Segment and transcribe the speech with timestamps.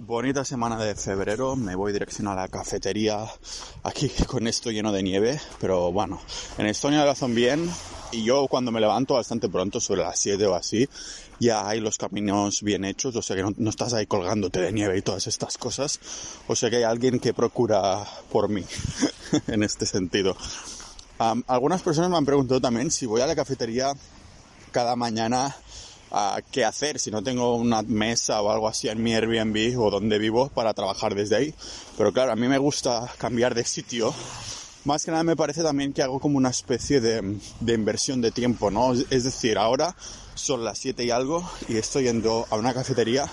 [0.00, 3.18] bonita semana de febrero, me voy dirección a la cafetería
[3.82, 6.18] aquí con esto lleno de nieve, pero bueno,
[6.56, 7.70] en Estonia lo hacen bien
[8.10, 10.88] y yo cuando me levanto bastante pronto, sobre las 7 o así,
[11.38, 14.96] ya hay los caminos bien hechos, o sea que no, estás ahí colgándote de nieve
[14.96, 16.00] y todas estas cosas,
[16.48, 18.64] o sea que hay alguien que procura por mí
[19.48, 20.34] en este sentido.
[21.46, 23.92] algunas personas me han preguntado también si voy a la cafetería
[24.72, 25.54] cada mañana
[26.50, 30.18] qué hacer si no tengo una mesa o algo así en mi Airbnb o donde
[30.18, 31.54] vivo para trabajar desde ahí.
[31.96, 34.12] Pero claro, a mí me gusta cambiar de sitio.
[34.84, 38.30] Más que nada me parece también que hago como una especie de, de inversión de
[38.30, 38.92] tiempo, ¿no?
[38.92, 39.94] Es decir, ahora
[40.34, 43.30] son las 7 y algo y estoy yendo a una cafetería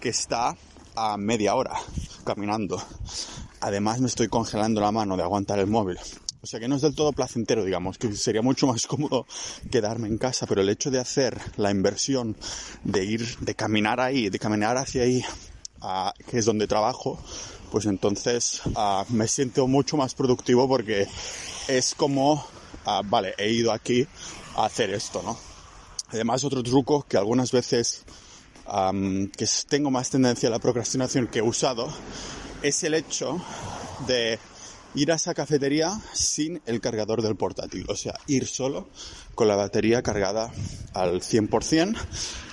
[0.00, 0.56] que está
[0.94, 1.74] a media hora
[2.24, 2.82] caminando.
[3.60, 5.98] Además me estoy congelando la mano de aguantar el móvil.
[6.46, 9.26] O sea que no es del todo placentero, digamos, que sería mucho más cómodo
[9.68, 12.36] quedarme en casa, pero el hecho de hacer la inversión
[12.84, 15.24] de ir, de caminar ahí, de caminar hacia ahí,
[16.30, 17.18] que es donde trabajo,
[17.72, 18.62] pues entonces
[19.08, 21.08] me siento mucho más productivo porque
[21.66, 22.46] es como,
[23.06, 24.06] vale, he ido aquí
[24.54, 25.36] a hacer esto, ¿no?
[26.10, 28.04] Además, otro truco que algunas veces
[29.36, 31.92] que tengo más tendencia a la procrastinación que he usado
[32.62, 33.42] es el hecho
[34.06, 34.38] de
[34.96, 38.88] ir a esa cafetería sin el cargador del portátil, o sea, ir solo
[39.34, 40.50] con la batería cargada
[40.94, 41.94] al 100%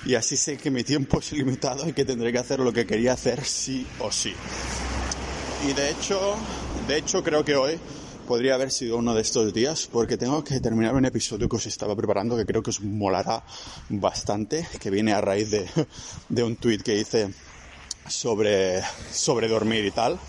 [0.06, 2.86] y así sé que mi tiempo es limitado y que tendré que hacer lo que
[2.86, 4.34] quería hacer sí o sí.
[5.68, 6.36] Y de hecho,
[6.86, 7.80] de hecho creo que hoy
[8.28, 11.66] podría haber sido uno de estos días porque tengo que terminar un episodio que os
[11.66, 13.44] estaba preparando que creo que os molará
[13.88, 15.66] bastante, que viene a raíz de,
[16.28, 17.34] de un tweet que hice
[18.10, 18.82] sobre,
[19.14, 20.20] sobre dormir y tal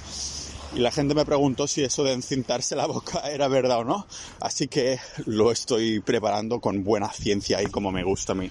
[0.74, 4.06] y la gente me preguntó si eso de encintarse la boca era verdad o no.
[4.40, 8.50] Así que lo estoy preparando con buena ciencia y como me gusta a mí.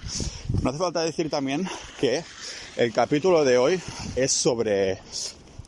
[0.62, 1.68] No hace falta decir también
[2.00, 2.24] que
[2.76, 3.80] el capítulo de hoy
[4.16, 4.98] es sobre,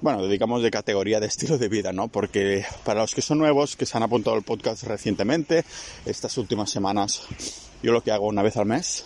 [0.01, 2.09] bueno, dedicamos de categoría de estilo de vida, ¿no?
[2.09, 5.65] Porque para los que son nuevos, que se han apuntado al podcast recientemente,
[6.07, 7.23] estas últimas semanas,
[7.83, 9.05] yo lo que hago una vez al mes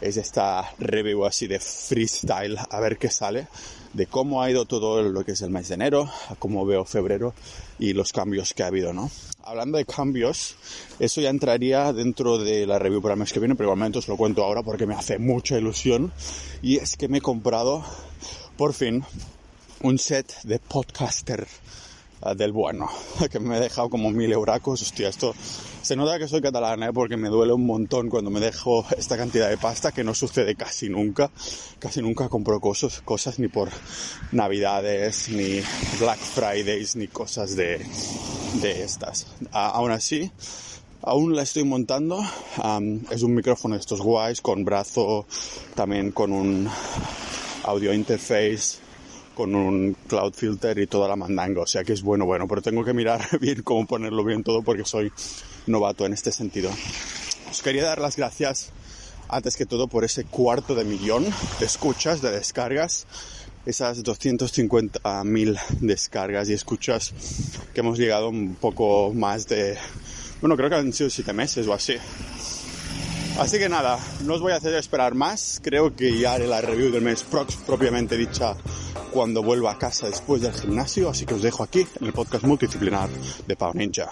[0.00, 3.48] es esta review así de freestyle, a ver qué sale,
[3.92, 7.34] de cómo ha ido todo lo que es el mes de enero, cómo veo febrero
[7.78, 9.10] y los cambios que ha habido, ¿no?
[9.42, 10.56] Hablando de cambios,
[10.98, 14.08] eso ya entraría dentro de la review para el mes que viene, pero igualmente os
[14.08, 16.12] lo cuento ahora porque me hace mucha ilusión.
[16.62, 17.84] Y es que me he comprado,
[18.56, 19.04] por fin,
[19.82, 21.46] un set de podcaster
[22.36, 22.88] del bueno,
[23.30, 24.82] que me he dejado como mil euracos.
[24.82, 25.34] Hostia, esto
[25.82, 26.92] se nota que soy catalán, ¿eh?
[26.92, 30.54] porque me duele un montón cuando me dejo esta cantidad de pasta, que no sucede
[30.54, 31.30] casi nunca.
[31.78, 33.68] Casi nunca compro cosas, ni por
[34.32, 35.60] navidades, ni
[36.00, 37.84] Black Fridays, ni cosas de,
[38.62, 39.26] de estas.
[39.52, 40.30] aún así,
[41.02, 42.24] aún la estoy montando.
[43.10, 45.26] es un micrófono de estos guays, con brazo,
[45.74, 46.68] también con un
[47.64, 48.83] audio interface
[49.34, 52.62] con un cloud filter y toda la mandanga, o sea que es bueno, bueno, pero
[52.62, 55.12] tengo que mirar bien cómo ponerlo bien todo porque soy
[55.66, 56.70] novato en este sentido.
[57.50, 58.72] Os quería dar las gracias
[59.28, 61.24] antes que todo por ese cuarto de millón
[61.58, 63.06] de escuchas, de descargas,
[63.66, 67.14] esas 250.000 descargas y escuchas
[67.72, 69.76] que hemos llegado un poco más de,
[70.40, 71.94] bueno, creo que han sido siete meses o así.
[73.38, 76.60] Así que nada, no os voy a hacer esperar más, creo que ya haré la
[76.60, 78.54] review del mes Prox propiamente dicha
[79.10, 82.44] cuando vuelva a casa después del gimnasio, así que os dejo aquí en el podcast
[82.44, 83.08] multidisciplinar
[83.46, 84.10] de Pau Ninja.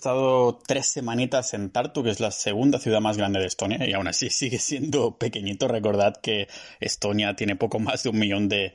[0.00, 3.92] Estado tres semanitas en Tartu, que es la segunda ciudad más grande de Estonia, y
[3.92, 5.68] aún así sigue siendo pequeñito.
[5.68, 6.48] Recordad que
[6.80, 8.72] Estonia tiene poco más de un millón de,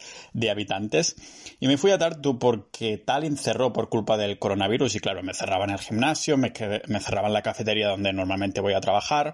[0.49, 1.15] habitantes.
[1.59, 5.33] Y me fui a Tartu porque Tallinn cerró por culpa del coronavirus, y claro, me
[5.33, 6.53] cerraban el gimnasio, me,
[6.87, 9.33] me cerraban la cafetería donde normalmente voy a trabajar.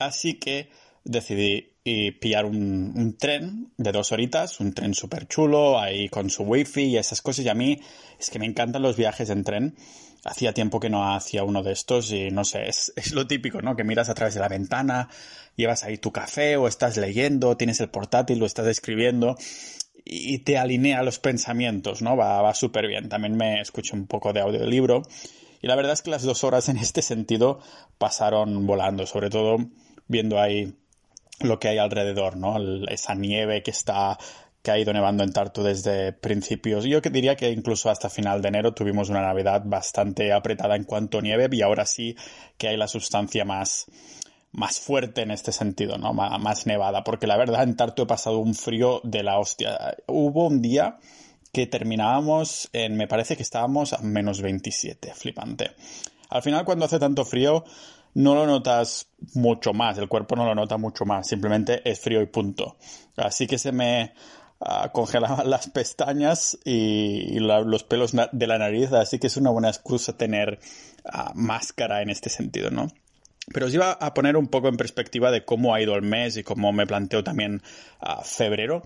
[0.00, 0.68] Así que
[1.04, 1.76] decidí
[2.20, 6.82] pillar un, un, tren de dos horitas, un tren súper chulo, ahí con su wifi
[6.86, 7.44] y esas cosas.
[7.44, 7.80] Y a mí
[8.18, 9.76] es que me encantan los viajes en tren
[10.24, 13.76] hacía tiempo que no hacía uno de estos y no sé, es, lo típico, ¿no?
[13.76, 15.08] Que miras a través de la ventana,
[15.56, 19.36] llevas ahí tu café o estás leyendo, tienes el portátil o estás escribiendo
[20.04, 22.16] y te alinea los pensamientos, ¿no?
[22.16, 23.08] Va, va súper bien.
[23.08, 25.02] También me escucho un poco de audiolibro
[25.62, 27.60] y la verdad es que las dos horas en este sentido
[27.98, 29.58] pasaron volando, sobre todo
[30.08, 30.74] viendo ahí
[31.40, 32.56] lo que hay alrededor, ¿no?
[32.88, 34.18] esa nieve que está
[34.62, 36.84] que ha ido nevando en Tartu desde principios.
[36.84, 41.18] Yo diría que incluso hasta final de enero tuvimos una Navidad bastante apretada en cuanto
[41.18, 42.16] a nieve y ahora sí
[42.58, 43.86] que hay la sustancia más,
[44.52, 46.12] más fuerte en este sentido, ¿no?
[46.12, 49.96] más nevada, porque la verdad en Tartu he pasado un frío de la hostia.
[50.06, 50.98] Hubo un día
[51.52, 55.72] que terminábamos en, me parece que estábamos a menos 27, flipante.
[56.28, 57.64] Al final cuando hace tanto frío
[58.14, 62.20] no lo notas mucho más, el cuerpo no lo nota mucho más, simplemente es frío
[62.20, 62.76] y punto.
[63.16, 64.12] Así que se me
[64.92, 70.16] congelaban las pestañas y, los pelos de la nariz, así que es una buena excusa
[70.16, 70.58] tener
[71.04, 72.88] ah, máscara en este sentido, ¿no?
[73.52, 76.36] Pero os iba a poner un poco en perspectiva de cómo ha ido el mes
[76.36, 77.62] y cómo me planteo también
[77.98, 78.82] a febrero.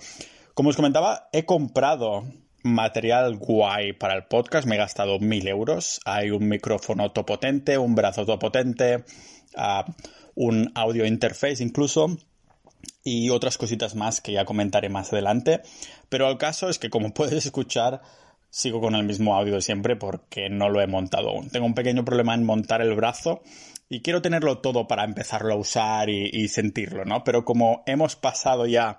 [0.55, 2.25] Como os comentaba, he comprado
[2.63, 4.67] material guay para el podcast.
[4.67, 6.01] Me he gastado mil euros.
[6.07, 9.05] Hay un micrófono topotente, un brazo topotente,
[9.57, 9.91] uh,
[10.35, 12.17] un audio interface incluso
[13.05, 15.61] y otras cositas más que ya comentaré más adelante.
[16.09, 18.01] Pero el caso es que como puedes escuchar,
[18.51, 21.51] sigo con el mismo audio de siempre porque no lo he montado aún.
[21.51, 23.43] Tengo un pequeño problema en montar el brazo
[23.89, 27.23] y quiero tenerlo todo para empezarlo a usar y, sentirlo, ¿no?
[27.25, 28.99] Pero como hemos pasado ya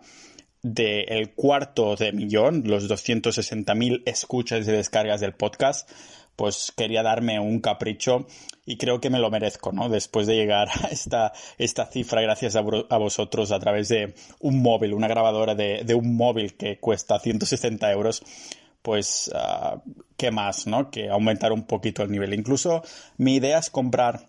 [0.61, 5.89] del cuarto de millón, los 260.000 escuchas y descargas del podcast,
[6.35, 8.27] pues quería darme un capricho
[8.65, 9.89] y creo que me lo merezco, ¿no?
[9.89, 14.93] Después de llegar a esta, esta cifra gracias a, vosotros a través de un móvil,
[14.93, 18.23] una grabadora de, de un móvil que cuesta 160 euros,
[18.81, 19.79] pues, uh,
[20.15, 20.91] ¿qué más, no?
[20.91, 22.33] Que aumentar un poquito el nivel.
[22.33, 22.83] Incluso
[23.17, 24.27] mi idea es comprar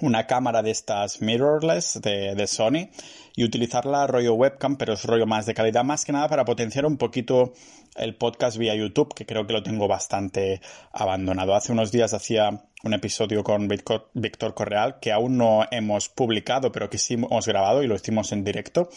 [0.00, 2.88] una cámara de estas mirrorless de, Sony
[3.36, 6.86] y utilizarla rollo webcam, pero es rollo más de calidad, más que nada para potenciar
[6.86, 7.52] un poquito
[7.96, 10.60] el podcast vía YouTube, que creo que lo tengo bastante
[10.92, 11.54] abandonado.
[11.54, 16.88] Hace unos días hacía un episodio con Víctor Correal que aún no hemos publicado, pero
[16.88, 18.88] que sí hemos grabado y lo hicimos en directo.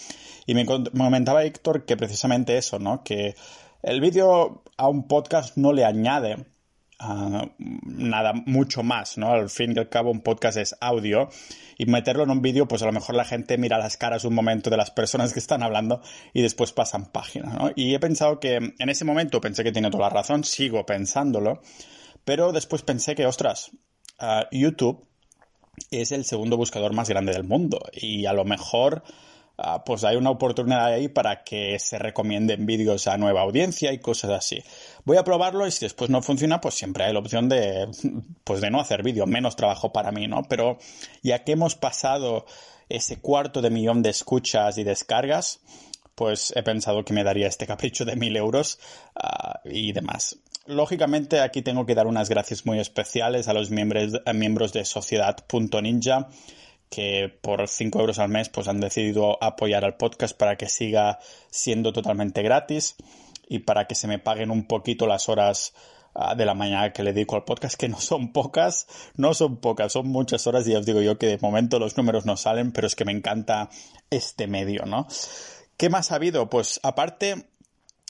[0.45, 3.03] Y me comentaba Víctor que precisamente eso, ¿no?
[3.03, 3.35] Que
[3.81, 6.45] el vídeo a un podcast no le añade
[6.99, 9.31] nada mucho más, ¿no?
[9.31, 11.29] Al fin y al cabo un podcast es audio
[11.77, 14.33] y meterlo en un vídeo, pues a lo mejor la gente mira las caras un
[14.33, 16.01] momento de las personas que están hablando
[16.33, 17.71] y después pasan páginas, ¿no?
[17.75, 21.61] Y he pensado que en ese momento pensé que tiene toda la razón, sigo pensándolo,
[22.23, 23.71] pero después pensé que, ostras,
[24.51, 25.07] YouTube
[25.91, 29.03] es el segundo buscador más grande del mundo y a lo mejor
[29.55, 33.99] Ah, pues hay una oportunidad ahí para que se recomienden vídeos a nueva audiencia y
[33.99, 34.63] cosas así.
[35.05, 37.87] Voy a probarlo y si después no funciona, pues siempre hay la opción de,
[38.43, 40.41] pues de no hacer vídeo, menos trabajo para mí, ¿no?
[40.49, 40.79] Pero
[41.21, 42.45] ya que hemos pasado
[42.89, 45.59] ese cuarto de millón de escuchas y descargas,
[46.15, 48.79] pues he pensado que me daría este capricho de mil euros
[49.15, 50.37] ah, y demás.
[50.65, 56.29] Lógicamente aquí tengo que dar unas gracias muy especiales a los miembros, miembros de Sociedad.ninja
[56.93, 61.17] que por 5 euros al mes pues han decidido apoyar al podcast para que siga
[61.49, 62.95] siendo totalmente gratis
[63.49, 65.73] y para que se me paguen un poquito las horas
[66.13, 68.85] ah, de la mañana que le dedico al podcast, que no son pocas,
[69.15, 71.97] no son pocas, son muchas horas y ya os digo yo que de momento los
[71.97, 73.71] números no salen, pero es que me encanta
[74.11, 75.07] este medio, ¿no?
[75.77, 76.47] ¿Qué más ha habido?
[76.47, 77.47] Pues aparte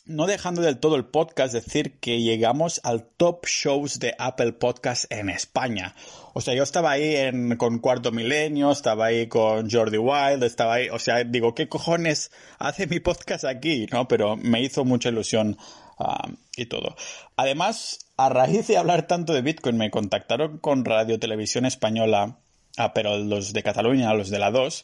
[0.05, 5.09] no dejando del todo el podcast, decir que llegamos al top shows de Apple Podcast
[5.11, 5.95] en España.
[6.33, 10.75] O sea, yo estaba ahí en, con Cuarto Milenio, estaba ahí con Jordi Wild, estaba
[10.75, 13.87] ahí, o sea, digo, ¿qué cojones hace mi podcast aquí?
[13.91, 14.07] ¿No?
[14.07, 15.57] Pero me hizo mucha ilusión
[15.97, 16.27] ah,
[16.57, 16.95] y todo.
[17.37, 22.39] Además, a raíz de hablar tanto de Bitcoin, me contactaron con Radio Televisión Española,
[22.77, 24.83] ah, pero los de Cataluña, los de la 2,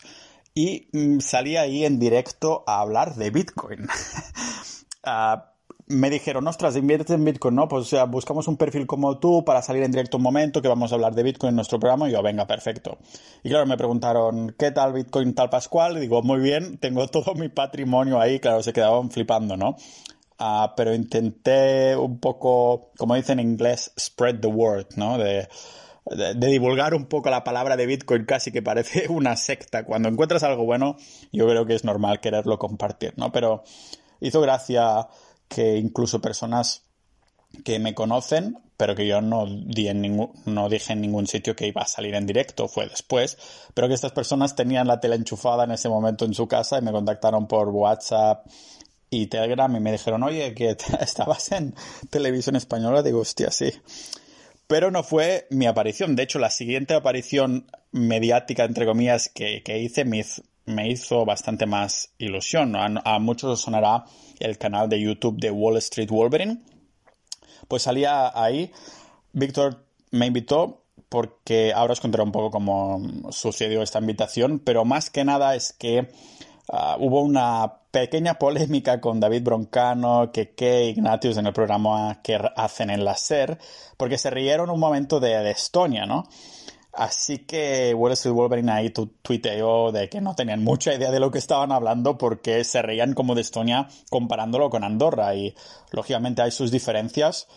[0.55, 3.87] y mm, salí ahí en directo a hablar de Bitcoin.
[5.03, 5.53] Ah,
[5.89, 7.67] me dijeron, ostras, invierte en Bitcoin, ¿no?
[7.67, 10.67] Pues o sea, buscamos un perfil como tú para salir en directo un momento que
[10.67, 12.07] vamos a hablar de Bitcoin en nuestro programa.
[12.07, 12.99] Y yo, venga, perfecto.
[13.43, 15.97] Y claro, me preguntaron, ¿qué tal Bitcoin tal Pascual?
[15.97, 18.39] Y digo, muy bien, tengo todo mi patrimonio ahí.
[18.39, 19.75] Claro, se quedaban flipando, ¿no?
[20.39, 25.17] Uh, pero intenté un poco, como dicen en inglés, spread the word, ¿no?
[25.17, 25.49] De,
[26.05, 29.85] de, divulgar un poco la palabra de Bitcoin casi que parece una secta.
[29.85, 30.97] Cuando encuentras algo bueno,
[31.31, 33.31] yo creo que es normal quererlo compartir, ¿no?
[33.31, 33.63] Pero
[34.19, 35.07] hizo gracia
[35.47, 36.83] que incluso personas
[37.63, 41.55] que me conocen, pero que yo no, di en ningún, no dije en ningún sitio
[41.55, 43.37] que iba a salir en directo, fue después,
[43.73, 46.81] pero que estas personas tenían la tele enchufada en ese momento en su casa y
[46.81, 48.45] me contactaron por WhatsApp
[49.09, 51.75] y Telegram y me dijeron, oye, que estabas en
[52.09, 53.71] televisión española, digo, hostia, sí.
[54.67, 56.15] Pero no fue mi aparición.
[56.15, 60.23] De hecho, la siguiente aparición mediática, entre comillas, que, que hice me,
[60.69, 62.75] me hizo bastante más ilusión.
[62.75, 64.05] A, muchos os sonará
[64.39, 66.61] el canal de YouTube de Wall Street Wolverine.
[67.67, 68.71] Pues salía ahí.
[69.33, 75.09] Víctor me invitó porque ahora os contaré un poco cómo sucedió esta invitación, pero más
[75.09, 76.07] que nada es que
[76.71, 82.91] ah, hubo una pequeña polémica con David Broncano, Keke, Ignatius en el programa que hacen
[82.91, 83.57] en la SER,
[83.97, 86.27] porque se rieron un momento de, de Estonia, ¿no?
[86.99, 91.31] Así que Wall Street Wolverine ahí tuiteó de que no tenían mucha idea de lo
[91.31, 95.55] que estaban hablando porque se reían como de Estonia comparándolo con Andorra y
[95.93, 97.47] lógicamente hay sus diferencias,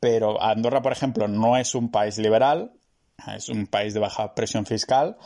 [0.00, 2.72] pero Andorra, por ejemplo, no es un país liberal,
[3.36, 5.18] es un país de baja presión fiscal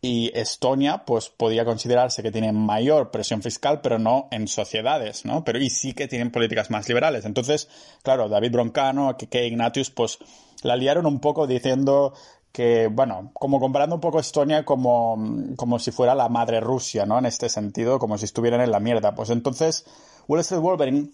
[0.00, 5.44] y Estonia, pues podría considerarse que tiene mayor presión fiscal, pero no en sociedades, ¿no?
[5.44, 7.24] Pero y sí que tienen políticas más liberales.
[7.24, 7.68] Entonces,
[8.02, 10.18] claro, David Broncano, que Ignatius, pues
[10.62, 12.12] la liaron un poco diciendo
[12.54, 15.18] que, bueno, como comparando un poco Estonia como,
[15.56, 17.18] como si fuera la madre Rusia, ¿no?
[17.18, 19.16] En este sentido, como si estuvieran en la mierda.
[19.16, 19.84] Pues entonces,
[20.28, 21.10] Wall Street Wolverine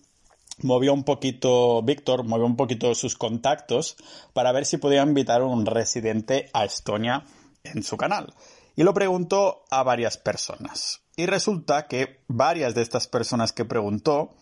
[0.59, 3.97] movió un poquito, Víctor movió un poquito sus contactos
[4.35, 7.25] para ver si podía invitar a un residente a Estonia
[7.65, 8.35] en su canal
[8.77, 11.01] y lo preguntó a varias personas.
[11.17, 14.35] Y resulta que varias de estas personas que preguntó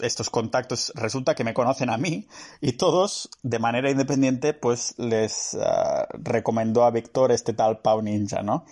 [0.00, 2.26] estos contactos resulta que me conocen a mí
[2.60, 8.42] y todos de manera independiente pues les ah, recomendó a Víctor este tal Pau Ninja,
[8.42, 8.64] ¿no?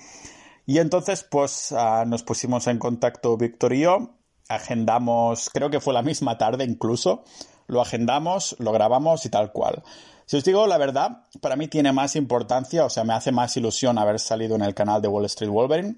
[0.66, 4.10] Y entonces pues ah, nos pusimos en contacto Víctor y yo,
[4.48, 7.24] agendamos, creo que fue la misma tarde incluso,
[7.66, 9.82] lo agendamos, lo grabamos y tal cual.
[10.26, 13.56] Si os digo la verdad, para mí tiene más importancia, o sea, me hace más
[13.56, 15.96] ilusión haber salido en el canal de Wall Street Wolverine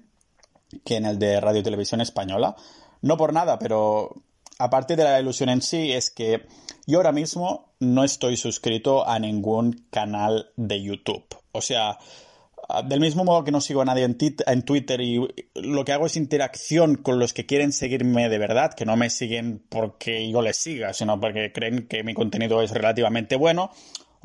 [0.83, 2.55] que en el de Radio Televisión Española.
[3.01, 4.15] No por nada, pero
[4.59, 6.45] aparte de la ilusión en sí, es que
[6.87, 11.25] yo ahora mismo no estoy suscrito a ningún canal de YouTube.
[11.51, 11.97] O sea,
[12.85, 15.19] del mismo modo que no sigo a nadie en, en, Twitter y
[15.55, 19.09] lo que hago es interacción con los que quieren seguirme de verdad, que no me
[19.09, 23.71] siguen porque yo les siga, sino porque creen que mi contenido es relativamente bueno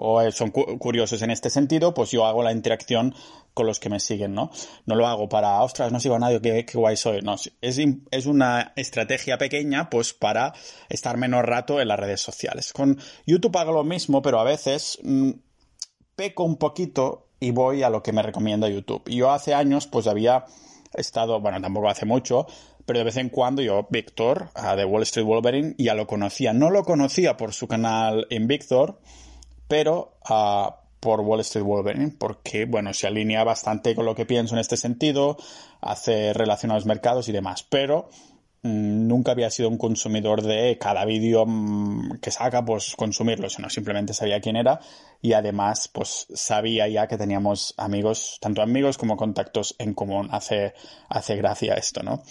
[0.03, 3.15] o eh, son curiosos en este sentido, pues yo hago la interacción
[3.55, 4.51] con los que me siguen, ¿no?
[4.87, 7.21] No lo hago para, ostras, no sigo a nadie, qué, guay soy.
[7.23, 7.81] No, es,
[8.11, 10.53] es una estrategia pequeña, pues para
[10.89, 12.73] estar menos rato en las redes sociales.
[12.73, 15.31] Con YouTube hago lo mismo, pero a veces mm,
[16.17, 19.09] peco un poquito y voy a lo que me recomienda YouTube.
[19.09, 20.45] Yo hace años, pues había
[20.95, 22.47] estado, bueno, tampoco hace mucho,
[22.85, 26.53] pero de vez en cuando yo, Víctor, de Wall Street Wolverine, ya lo conocía.
[26.53, 29.01] No lo conocía por su canal en Víctor,
[29.69, 34.55] pero ah, por Wall Street Wolverine, porque, bueno, se alinea bastante con lo que pienso
[34.55, 35.37] en este sentido,
[35.81, 38.11] hace relación a los mercados y demás, pero
[38.63, 43.71] mm, nunca había sido un consumidor de cada vídeo mm, que saca, pues consumirlo, sino
[43.71, 44.81] simplemente sabía quién era
[45.23, 50.29] y además, pues sabía ya que teníamos amigos, tanto amigos como contactos en común.
[50.31, 50.75] Hace,
[51.09, 52.23] hace gracia esto, ¿no?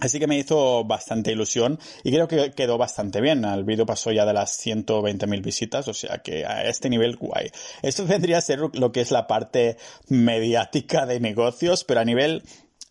[0.00, 3.44] Así que me hizo bastante ilusión y creo que quedó bastante bien.
[3.44, 7.50] El vídeo pasó ya de las 120.000 visitas, o sea que a este nivel guay.
[7.82, 9.76] Esto vendría a ser lo que es la parte
[10.08, 12.44] mediática de negocios, pero a nivel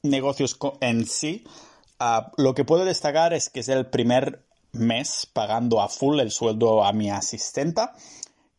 [0.04, 1.46] negocios en sí,
[2.00, 6.32] ah, lo que puedo destacar es que es el primer mes pagando a full el
[6.32, 7.94] sueldo a mi asistenta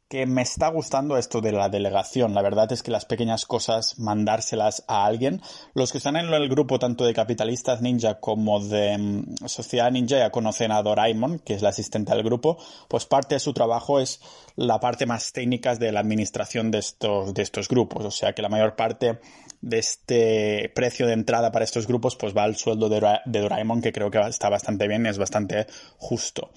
[0.09, 2.35] que me está gustando esto de la delegación.
[2.35, 5.43] La verdad es que las pequeñas cosas, mandárselas a alguien.
[5.75, 10.19] Los que están en el grupo tanto de Capitalistas Ninja como de mm, Sociedad Ninja
[10.19, 12.57] ya conocen a Doraemon, que es la asistente del grupo.
[12.88, 14.21] Pues parte de su trabajo es
[14.57, 18.07] la parte más técnica de la administración de estos, de estos grupos.
[18.07, 19.21] O sea que la mayor parte
[19.61, 23.83] de este precio de entrada para estos grupos pues va al sueldo de, de Doraemon,
[23.83, 25.67] que creo que está bastante bien y es bastante
[25.99, 26.50] justo.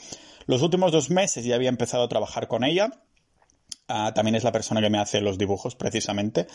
[0.45, 2.91] Los últimos dos meses ya había empezado a trabajar con ella
[3.93, 6.47] Ah, también es la persona que me hace los dibujos, precisamente.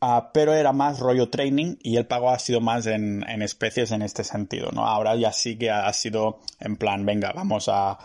[0.00, 4.02] Ah, pero era más rollo training y el pago ha sido más en, especies en
[4.02, 4.86] este sentido, ¿no?
[4.86, 7.98] Ahora ya sí que ha sido en plan, venga, vamos a,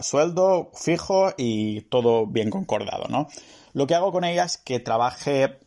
[0.00, 3.28] sueldo fijo y todo bien concordado, ¿no?
[3.74, 5.58] Lo que hago con ella es que trabaje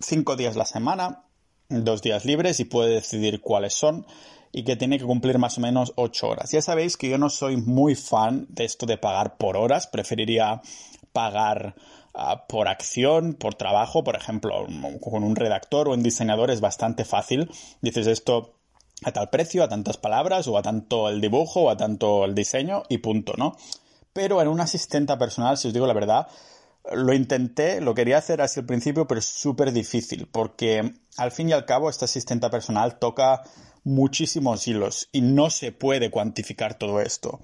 [0.00, 1.24] cinco días la semana,
[1.68, 4.06] dos días libres y puede decidir cuáles son
[4.52, 6.50] y que tiene que cumplir más o menos ocho horas.
[6.50, 10.62] Ya sabéis que yo no soy muy fan de esto de pagar por horas, preferiría
[11.12, 11.74] pagar
[12.48, 14.66] por acción, por trabajo, por ejemplo,
[15.00, 17.50] con un redactor o un diseñador es bastante fácil.
[17.80, 18.54] Dices esto
[19.02, 22.34] a tal precio, a tantas palabras, o a tanto el dibujo, o a tanto el
[22.34, 23.56] diseño, y punto, ¿no?
[24.12, 26.28] Pero en una asistenta personal, si os digo la verdad,
[26.92, 31.48] lo intenté, lo quería hacer así al principio, pero es súper difícil, porque al fin
[31.48, 33.42] y al cabo esta asistenta personal toca
[33.82, 37.40] muchísimos hilos y no se puede cuantificar todo esto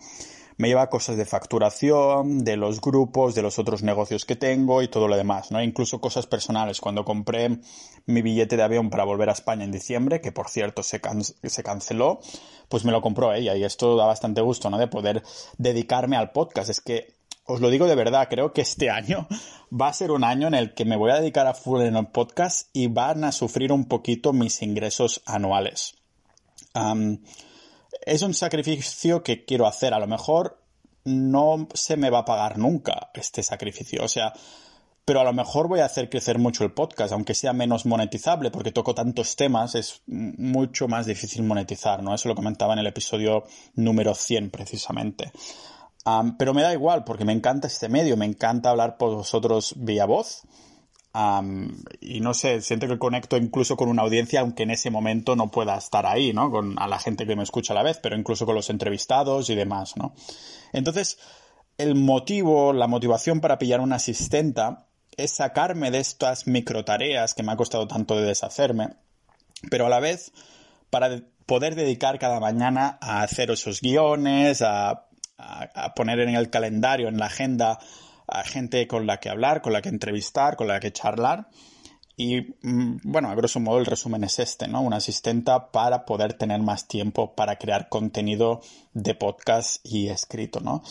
[0.60, 4.88] me lleva cosas de facturación, de los grupos, de los otros negocios que tengo y
[4.88, 5.62] todo lo demás, ¿no?
[5.62, 6.82] Incluso cosas personales.
[6.82, 7.60] Cuando compré
[8.04, 11.00] mi billete de avión para volver a España en diciembre, que por cierto se,
[11.44, 12.20] se canceló,
[12.68, 14.76] pues me lo compró ella y esto da bastante gusto, ¿no?
[14.76, 15.22] De poder
[15.56, 16.68] dedicarme al podcast.
[16.68, 17.14] Es que
[17.46, 19.28] os lo digo de verdad, creo que este año
[19.72, 21.96] va a ser un año en el que me voy a dedicar a full en
[21.96, 25.94] el podcast y van a sufrir un poquito mis ingresos anuales
[28.04, 29.94] es un sacrificio que quiero hacer.
[29.94, 30.62] A lo mejor
[31.04, 34.04] no se me va a pagar nunca este sacrificio.
[34.04, 34.32] O sea,
[35.04, 38.50] pero a lo mejor voy a hacer crecer mucho el podcast, aunque sea menos monetizable,
[38.50, 42.14] porque toco tantos temas, es mucho más difícil monetizar, ¿no?
[42.14, 43.44] Eso lo comentaba en el episodio
[43.74, 45.32] número 100, precisamente.
[46.38, 50.06] pero me da igual, porque me encanta este medio, me encanta hablar por vosotros vía
[50.06, 50.42] voz.
[51.12, 55.50] Y no sé, siento que conecto incluso con una audiencia, aunque en ese momento no
[55.50, 56.50] pueda estar ahí, ¿no?
[56.50, 59.50] Con a la gente que me escucha a la vez, pero incluso con los entrevistados
[59.50, 60.14] y demás, ¿no?
[60.72, 61.18] Entonces,
[61.78, 64.86] el motivo, la motivación para pillar una asistenta
[65.16, 68.90] es sacarme de estas micro tareas que me ha costado tanto de deshacerme,
[69.68, 70.32] pero a la vez
[70.90, 75.06] para poder dedicar cada mañana a hacer esos guiones, a
[75.96, 77.80] poner en el calendario, en la agenda,
[78.30, 81.48] a gente con la que hablar, con la que entrevistar, con la que charlar.
[82.16, 84.82] Y mm, bueno, a grosso modo el resumen es este, ¿no?
[84.82, 88.60] Una asistenta para poder tener más tiempo para crear contenido
[88.92, 90.82] de podcast y escrito, ¿no?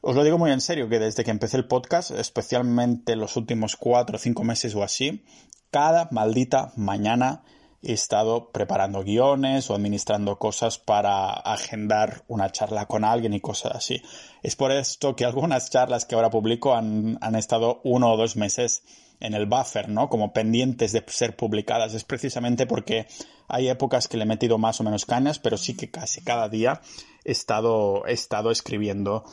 [0.00, 3.76] Os lo digo muy en serio, que desde que empecé el podcast, especialmente los últimos
[3.76, 5.24] cuatro o cinco meses o así,
[5.70, 7.44] cada maldita mañana
[7.82, 13.72] he estado preparando guiones o administrando cosas para agendar una charla con alguien y cosas
[13.74, 14.02] así.
[14.42, 18.36] Es por esto que algunas charlas que ahora publico han, han estado uno o dos
[18.36, 18.84] meses
[19.18, 20.08] en el buffer, ¿no?
[20.08, 21.94] Como pendientes de ser publicadas.
[21.94, 23.06] Es precisamente porque
[23.48, 26.48] hay épocas que le he metido más o menos cañas, pero sí que casi cada
[26.48, 26.80] día
[27.24, 29.24] he estado, he estado escribiendo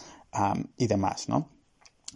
[0.78, 1.50] y demás, ¿no?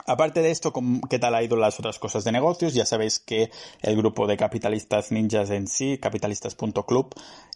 [0.06, 0.74] Aparte de esto,
[1.10, 2.74] ¿qué tal ha ido las otras cosas de negocios?
[2.74, 7.14] Ya sabéis que el grupo de capitalistas ninjas en sí, capitalistas.club,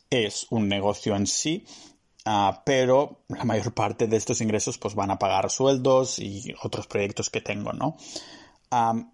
[0.10, 1.66] es un negocio en sí,
[2.26, 6.88] uh, pero la mayor parte de estos ingresos pues van a pagar sueldos y otros
[6.88, 7.98] proyectos que tengo, ¿no?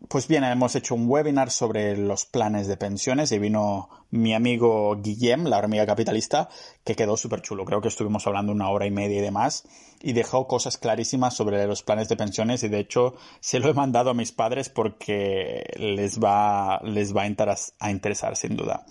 [0.07, 4.95] Pues bien, hemos hecho un webinar sobre los planes de pensiones y vino mi amigo
[4.95, 6.49] Guillem, la hormiga capitalista,
[6.83, 7.65] que quedó súper chulo.
[7.65, 9.63] Creo que estuvimos hablando una hora y media y demás
[10.01, 13.73] y dejó cosas clarísimas sobre los planes de pensiones y de hecho se lo he
[13.73, 18.85] mandado a mis padres porque les va, les va a, interesar sin duda.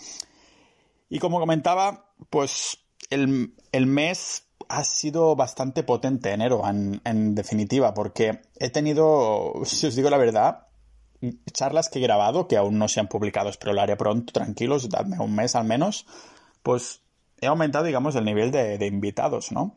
[1.09, 2.78] Y como comentaba, pues
[3.11, 9.95] el, el mes ha sido bastante potente enero, en, definitiva, porque he tenido, si os
[9.95, 10.67] digo la verdad,
[11.52, 14.88] charlas que he grabado, que aún no se han publicado, pero lo haré pronto, tranquilos,
[14.88, 16.07] dadme un mes al menos,
[16.62, 17.02] pues
[17.43, 19.76] he aumentado, digamos, el nivel de, invitados, ¿no?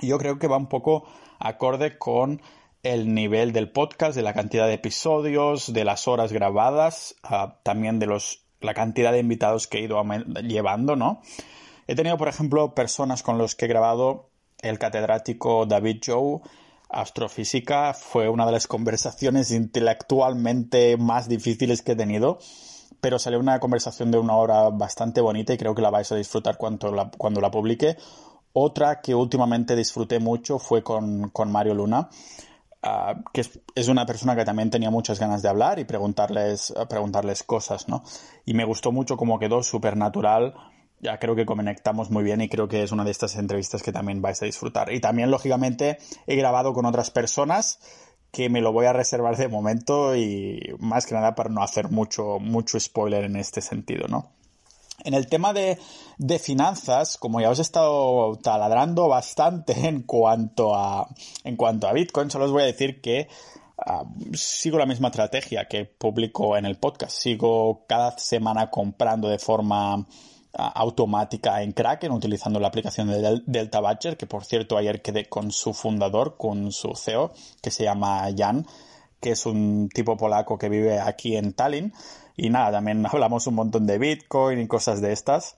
[0.00, 1.04] Yo creo que va un poco
[1.38, 2.42] acorde con
[2.82, 8.00] el nivel del podcast, de la cantidad de episodios, de las horas grabadas, ah, también
[8.00, 10.02] de los la cantidad de invitados que he ido
[10.42, 11.20] llevando, ¿no?
[11.86, 14.30] He tenido, por ejemplo, personas con los que he grabado
[14.62, 16.40] el catedrático David Joe,
[16.88, 22.38] astrofísica, fue una de las conversaciones intelectualmente más difíciles que he tenido,
[23.00, 26.16] pero salió una conversación de una hora bastante bonita y creo que la vais a
[26.16, 27.96] disfrutar cuando la, cuando la publique.
[28.52, 32.08] Otra que últimamente disfruté mucho fue con, Mario Luna.
[32.82, 33.40] Ah, que
[33.74, 38.04] es, una persona que también tenía muchas ganas de hablar y preguntarles, preguntarles cosas, ¿no?
[38.44, 40.54] Y me gustó mucho cómo quedó, súper natural,
[41.04, 43.92] ya creo que conectamos muy bien y creo que es una de estas entrevistas que
[43.92, 44.90] también vais a disfrutar.
[44.90, 47.78] Y también, lógicamente, he grabado con otras personas
[48.32, 51.90] que me lo voy a reservar de momento y más que nada para no hacer
[51.90, 54.32] mucho, mucho spoiler en este sentido, ¿no?
[55.04, 55.78] En el tema de,
[56.18, 61.08] de, finanzas, como ya os he estado taladrando bastante en cuanto a,
[61.44, 63.28] en cuanto a Bitcoin, solo os voy a decir que
[63.86, 67.12] ah, sigo la misma estrategia que publico en el podcast.
[67.12, 70.06] Sigo cada semana comprando de forma
[70.56, 75.50] automática en Kraken utilizando la aplicación de Delta Badger, que por cierto ayer quedé con
[75.50, 78.66] su fundador, con su CEO, que se llama Jan,
[79.20, 81.92] que es un tipo polaco que vive aquí en Tallinn.
[82.36, 85.56] Y nada, también hablamos un montón de Bitcoin y cosas de estas.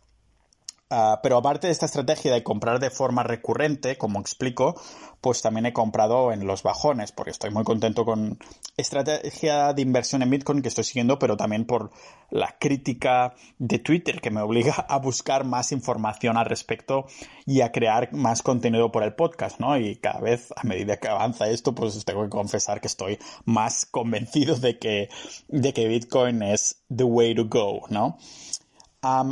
[0.89, 4.81] Ah, pero aparte de esta estrategia de comprar de forma recurrente, como explico,
[5.21, 8.39] pues también he comprado en los bajones, porque estoy muy contento con
[8.77, 11.91] estrategia de inversión en Bitcoin que estoy siguiendo, pero también por
[12.31, 17.07] la crítica de Twitter que me obliga a buscar más información al respecto
[17.47, 19.77] y a crear más contenido por el podcast, ¿no?
[19.77, 23.87] Y cada vez, a medida que avanza esto, pues tengo que confesar que estoy más
[23.87, 25.09] convencido de que,
[25.49, 28.19] de que Bitcoin es the way to go, ¿no?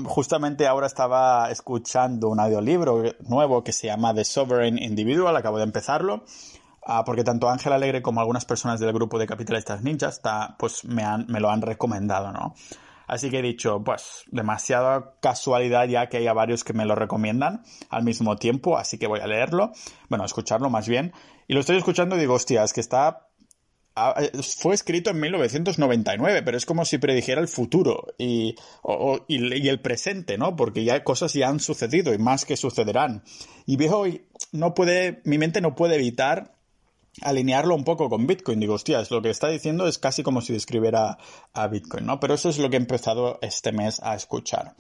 [0.07, 5.65] Justamente ahora estaba escuchando un audiolibro nuevo que se llama The Sovereign Individual, acabo de
[5.65, 6.25] empezarlo,
[6.87, 10.21] ah, porque tanto Ángel Alegre como algunas personas del grupo de capitalistas ninjas
[10.59, 12.55] pues me, me lo han recomendado, ¿no?
[13.07, 17.63] Así que he dicho, pues demasiada casualidad ya que haya varios que me lo recomiendan
[17.91, 19.73] al mismo tiempo, así que voy a leerlo,
[20.09, 21.13] bueno, a escucharlo más bien.
[21.47, 23.29] Y lo estoy escuchando y digo, hostia, es que está
[24.59, 28.57] fue escrito en 1999, pero es como si predijera el futuro y,
[29.29, 30.57] y, el presente, ¿no?
[30.57, 33.23] Porque ya cosas ya han sucedido y más que sucederán.
[33.67, 34.05] Y viejo,
[34.53, 36.55] no puede, mi mente no puede evitar
[37.23, 38.59] alinearlo un poco con Bitcoin.
[38.59, 41.19] Digo, hostias, lo que está diciendo es casi como si describiera
[41.53, 42.19] a Bitcoin, ¿no?
[42.19, 44.75] Pero eso es lo que he empezado este mes a escuchar,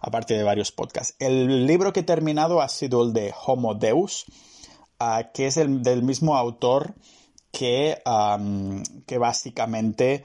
[0.00, 1.16] aparte de varios podcasts.
[1.18, 4.26] El libro que he terminado ha sido el de Homo Deus,
[5.00, 6.94] ah, que es el del mismo autor
[7.52, 8.02] que,
[9.18, 10.24] básicamente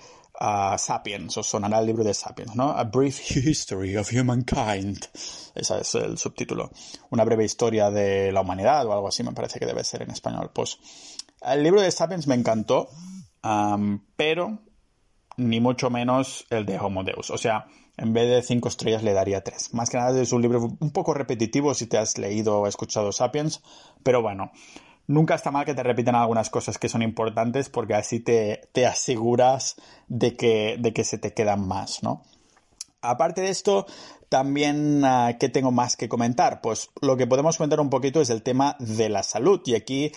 [0.78, 2.70] Sapiens, os sonará el libro de Sapiens, ¿no?
[2.72, 5.06] A Brief History of Humankind.
[5.54, 6.72] Ese es el subtítulo.
[7.10, 10.12] Una breve historia de la humanidad o algo así, me parece que debe ser en
[10.12, 10.52] español.
[10.54, 10.80] Pues
[11.42, 12.88] el libro de Sapiens me encantó,
[14.16, 14.60] pero
[15.38, 17.30] ni mucho menos el de Homo Deus.
[17.30, 19.74] O sea, en vez de cinco estrellas le daría tres.
[19.74, 23.12] Más que nada es un libro un poco repetitivo si te has leído o escuchado
[23.12, 23.62] Sapiens,
[24.04, 24.52] pero bueno,
[25.08, 28.86] nunca está mal que te repitan algunas cosas que son importantes porque así te, te
[28.86, 29.76] aseguras
[30.08, 32.24] de que, de que se te quedan más, ¿no?
[33.02, 33.86] Aparte de esto,
[34.30, 36.62] también, uh, ¿qué tengo más que comentar?
[36.62, 39.62] Pues lo que podemos comentar un poquito es el tema de la salud.
[39.66, 40.12] Y aquí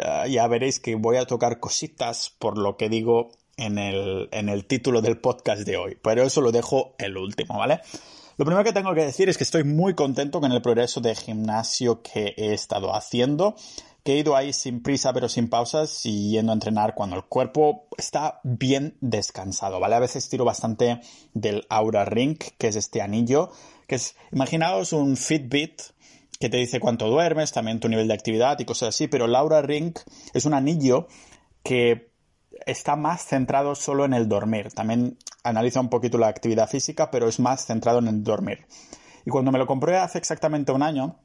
[0.00, 4.48] ah, ya veréis que voy a tocar cositas por lo que digo en el, en
[4.48, 5.98] el título del podcast de hoy.
[6.00, 7.80] Pero eso lo dejo el último, ¿vale?
[8.36, 11.14] Lo primero que tengo que decir es que estoy muy contento con el progreso de
[11.14, 13.56] gimnasio que he estado haciendo
[14.06, 17.24] que he ido ahí sin prisa pero sin pausas y yendo a entrenar cuando el
[17.24, 19.96] cuerpo está bien descansado, ¿vale?
[19.96, 21.00] A veces tiro bastante
[21.34, 23.50] del Aura Ring, que es este anillo,
[23.88, 25.82] que es, imaginaos un Fitbit
[26.38, 29.34] que te dice cuánto duermes, también tu nivel de actividad y cosas así, pero el
[29.34, 29.96] Aura Ring
[30.34, 31.08] es un anillo
[31.64, 32.12] que
[32.64, 34.68] está más centrado solo en el dormir.
[34.72, 38.66] También analiza un poquito la actividad física, pero es más centrado en el dormir.
[39.24, 41.18] Y cuando me lo compré hace exactamente un año,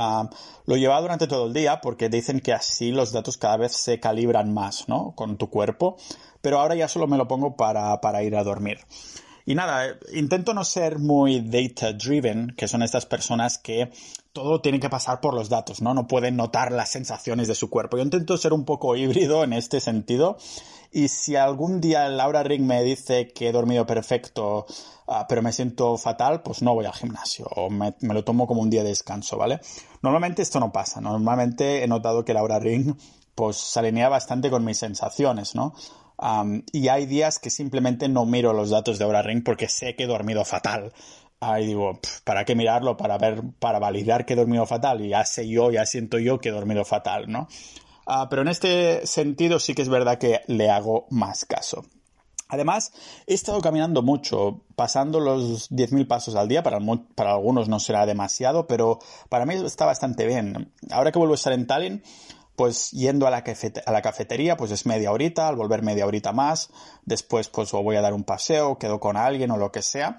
[0.00, 0.30] Ah,
[0.66, 3.98] lo lleva durante todo el día porque dicen que así los datos cada vez se
[3.98, 5.12] calibran más, ¿no?
[5.16, 5.96] Con tu cuerpo.
[6.40, 8.78] Pero ahora ya solo me lo pongo para, para ir a dormir.
[9.48, 13.90] Y nada, intento no ser muy data driven, que son estas personas que
[14.34, 15.94] todo tiene que pasar por los datos, ¿no?
[15.94, 17.96] No pueden notar las sensaciones de su cuerpo.
[17.96, 20.36] Yo intento ser un poco híbrido en este sentido.
[20.92, 24.66] Y si algún día Laura Ring me dice que he dormido perfecto,
[25.06, 28.60] ah, pero me siento fatal, pues no voy al gimnasio o me, lo tomo como
[28.60, 29.60] un día de descanso, ¿vale?
[30.02, 31.00] Normalmente esto no pasa.
[31.00, 32.94] Normalmente he notado que Laura Ring
[33.34, 35.72] pues se alinea bastante con mis sensaciones, ¿no?
[36.72, 40.04] Y hay días que simplemente no miro los datos de Aura Ring porque sé que
[40.04, 40.92] he dormido fatal.
[41.40, 42.96] Ahí digo, ¿para qué mirarlo?
[42.96, 45.00] Para ver, para validar que he dormido fatal.
[45.00, 47.48] Y ya sé yo, ya siento yo que he dormido fatal, ¿no?
[48.06, 51.84] Ah, pero en este sentido sí que es verdad que le hago más caso.
[52.48, 52.92] Además,
[53.26, 56.62] he estado caminando mucho, pasando los 10.000 pasos al día.
[56.62, 56.78] Para,
[57.14, 60.72] para, algunos no será demasiado, pero para mí está bastante bien.
[60.90, 62.02] Ahora que vuelvo a estar en Tallinn,
[62.58, 66.70] pues yendo a la, cafetería, pues es media horita, al volver media horita más.
[67.04, 70.18] Después, pues voy a dar un paseo, quedo con alguien o lo que sea.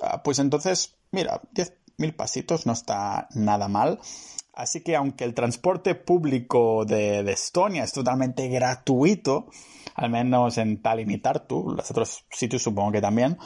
[0.00, 3.98] Ah, pues entonces, mira, 10.000 pasitos no está nada mal.
[4.54, 9.48] Así que aunque el transporte público de, Estonia es totalmente gratuito,
[9.96, 13.36] al menos en Tallinn y Tartu, los otros sitios supongo que también,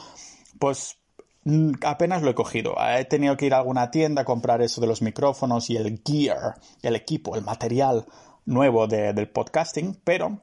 [0.59, 0.99] pues
[1.45, 2.75] mm, apenas lo he cogido.
[2.79, 5.99] He tenido que ir a alguna tienda a comprar eso de los micrófonos y el
[6.05, 8.05] gear, el equipo, el material
[8.45, 10.41] nuevo del podcasting, pero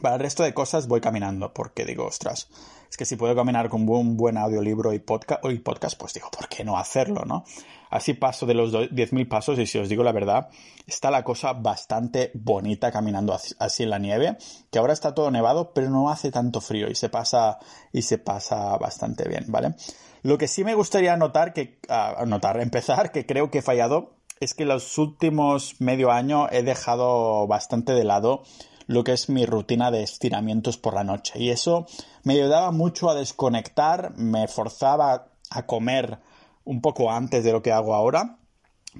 [0.00, 2.48] para el resto de cosas voy caminando porque digo, ostras,
[2.88, 6.64] es que si puedo caminar con un buen audiolibro y podcast, pues digo, ¿por qué
[6.64, 7.44] no hacerlo, no?
[7.90, 10.48] Así paso de los 10.000 pasos y si os digo la verdad,
[10.86, 14.36] está la cosa bastante bonita caminando así en la nieve,
[14.70, 17.58] que ahora está todo nevado, pero no hace tanto frío y se pasa,
[17.92, 19.74] y se pasa bastante bien, ¿vale?
[20.22, 24.17] Lo que sí me gustaría notar, que, uh, notar, empezar, que creo que he fallado,
[24.40, 28.42] es que los últimos medio año he dejado bastante de lado
[28.86, 31.34] lo que es mi rutina de estiramientos por la noche.
[31.38, 31.86] Y eso
[32.24, 36.18] me ayudaba mucho a desconectar, me forzaba a comer
[36.64, 38.38] un poco antes de lo que hago ahora,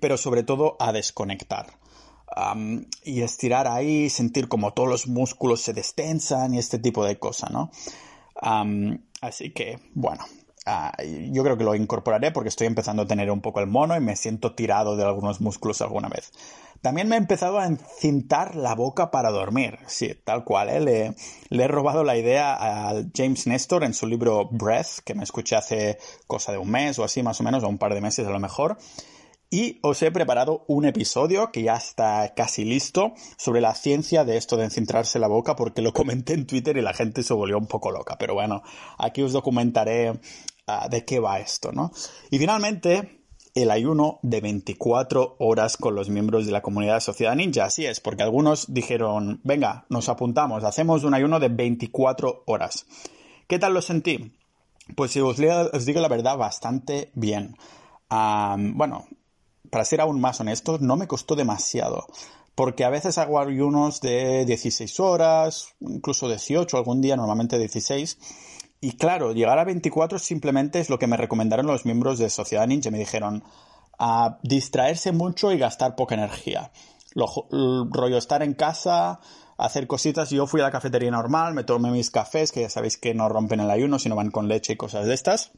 [0.01, 1.67] pero sobre todo a desconectar.
[3.03, 7.51] y estirar ahí, sentir como todos los músculos se destensan y este tipo de cosas,
[7.51, 7.71] ¿no?
[9.21, 10.25] así que, bueno,
[10.69, 10.93] ah,
[11.31, 14.01] yo creo que lo incorporaré porque estoy empezando a tener un poco el mono y
[14.01, 16.33] me siento tirado de algunos músculos alguna vez.
[16.81, 19.79] También me he empezado a encintar la boca para dormir.
[19.87, 20.81] Sí, tal cual, ¿eh?
[20.81, 21.15] le,
[21.49, 25.57] le, he robado la idea a James Nestor en su libro Breath, que me escuché
[25.57, 28.27] hace cosa de un mes o así más o menos, o un par de meses
[28.27, 28.79] a lo mejor.
[29.51, 34.37] Y os he preparado un episodio que ya está casi listo sobre la ciencia de
[34.37, 37.57] esto de encintrarse la boca porque lo comenté en Twitter y la gente se volvió
[37.57, 38.19] un poco loca.
[38.19, 38.63] Pero bueno,
[38.99, 40.21] aquí os documentaré
[40.69, 41.91] ah, de qué va esto, ¿no?
[42.31, 43.19] Y finalmente,
[43.63, 47.65] el ayuno de 24 horas con los miembros de la comunidad Sociedad Ninja.
[47.65, 52.87] Así es, porque algunos dijeron, venga, nos apuntamos, hacemos un ayuno de 24 horas.
[53.47, 54.37] ¿Qué tal lo sentí?
[54.95, 57.57] Pues si os, digo la verdad, bastante bien.
[58.11, 59.07] bueno,
[59.71, 62.07] para ser aún más honesto, no me costó demasiado.
[62.55, 68.19] Porque a veces hago ayunos de 16 horas, incluso 18, algún día normalmente 16
[68.81, 72.67] y claro, llegar a 24 simplemente es lo que me recomendaron los miembros de Sociedad
[72.67, 72.91] Ninja.
[72.91, 73.43] Me dijeron
[73.99, 76.71] a distraerse mucho y gastar poca energía.
[77.15, 77.27] Lo,
[77.91, 79.21] rollo estar en casa,
[79.57, 80.31] hacer cositas.
[80.31, 83.29] Yo fui a la cafetería normal, me tomé mis cafés, que ya sabéis que no
[83.29, 85.51] rompen el ayuno, sino van con leche y cosas de estas.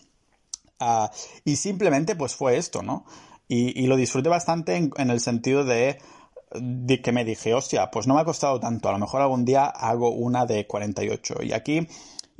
[0.78, 1.10] Ah,
[1.44, 3.04] y simplemente pues fue esto, ¿no?
[3.48, 5.98] Y, lo disfruté bastante en, el sentido de,
[6.54, 9.44] de, que me dije, hostia, pues no me ha costado tanto, a lo mejor algún
[9.44, 11.42] día hago una de 48.
[11.42, 11.88] Y aquí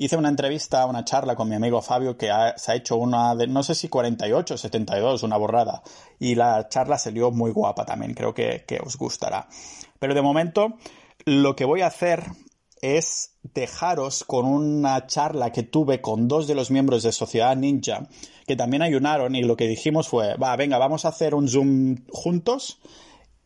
[0.00, 3.46] hice una entrevista, una charla con mi amigo Fabio que se ha hecho una de,
[3.46, 5.82] no sé si 48 o 72, una borrada.
[6.18, 9.46] Y la charla salió muy guapa también, creo que, que os gustará.
[9.98, 10.78] Pero de momento,
[11.26, 12.24] lo que voy a hacer
[12.80, 18.08] es dejaros con una charla que tuve con dos de los miembros de Sociedad Ninja
[18.46, 21.98] que también ayunaron y lo que dijimos fue, va, venga, vamos a hacer un Zoom
[22.08, 22.80] juntos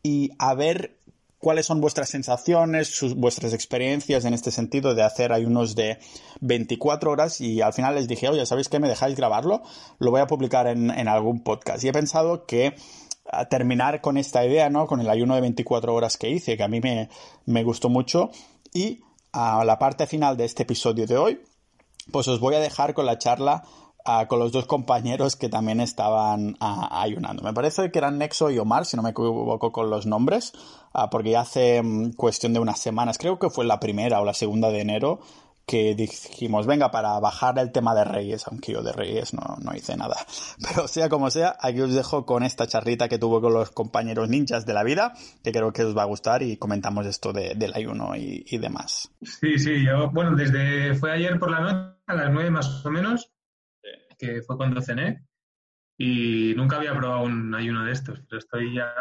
[0.05, 1.01] y a ver
[1.45, 5.99] cuáles son vuestras sensaciones, vuestras experiencias en este sentido de hacer ayunos de
[6.41, 8.81] 24 horas y al final les dije, oye, ¿sabéis qué?
[8.81, 9.61] ¿Me dejáis grabarlo?
[9.99, 11.85] Lo voy a publicar en, algún podcast.
[11.85, 12.75] Y he pensado que
[13.51, 14.87] terminar con esta idea, ¿no?
[14.87, 17.11] Con el ayuno de 24 horas que hice, que a mí me,
[17.45, 18.31] me gustó mucho.
[18.73, 19.01] Y
[19.33, 21.43] a la parte final de este episodio de hoy,
[22.11, 23.65] pues os voy a dejar con la charla
[24.29, 27.43] con los dos compañeros que también estaban ayunando.
[27.43, 30.53] Me parece que eran Nexo y Omar, si no me equivoco con los nombres,
[30.93, 34.25] ah, porque ya hace mm, cuestión de unas semanas, creo que fue la primera o
[34.25, 35.21] la segunda de enero,
[35.67, 39.75] que dijimos, venga, para bajar el tema de Reyes, aunque yo de Reyes no, no,
[39.75, 40.17] hice nada.
[40.63, 44.29] Pero sea como sea, aquí os dejo con esta charrita que tuve con los compañeros
[44.29, 47.55] ninjas de la vida, que creo que os va a gustar y comentamos esto de,
[47.55, 49.11] del ayuno y, y, demás.
[49.23, 52.91] Sí, sí, yo, bueno, desde, fue ayer por la noche, a las nueve más o
[52.91, 53.34] menos,
[54.19, 55.25] que fue cuando cené.
[55.99, 58.93] Y nunca había probado un ayuno de estos, pero estoy ya.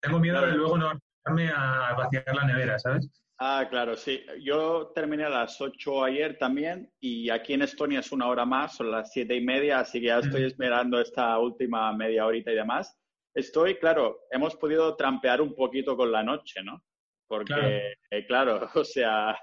[0.00, 0.92] Tengo miedo de luego no
[1.24, 3.10] darme a vaciar la nevera, ¿sabes?
[3.38, 4.24] Ah, claro, sí.
[4.40, 8.76] Yo terminé a las 8 ayer también y aquí en Estonia es una hora más,
[8.76, 12.54] son las siete y media, así que ya estoy esperando esta última media horita y
[12.54, 12.96] demás.
[13.34, 16.84] Estoy, claro, hemos podido trampear un poquito con la noche, ¿no?
[17.26, 17.94] Porque,
[18.28, 19.36] claro, claro o sea,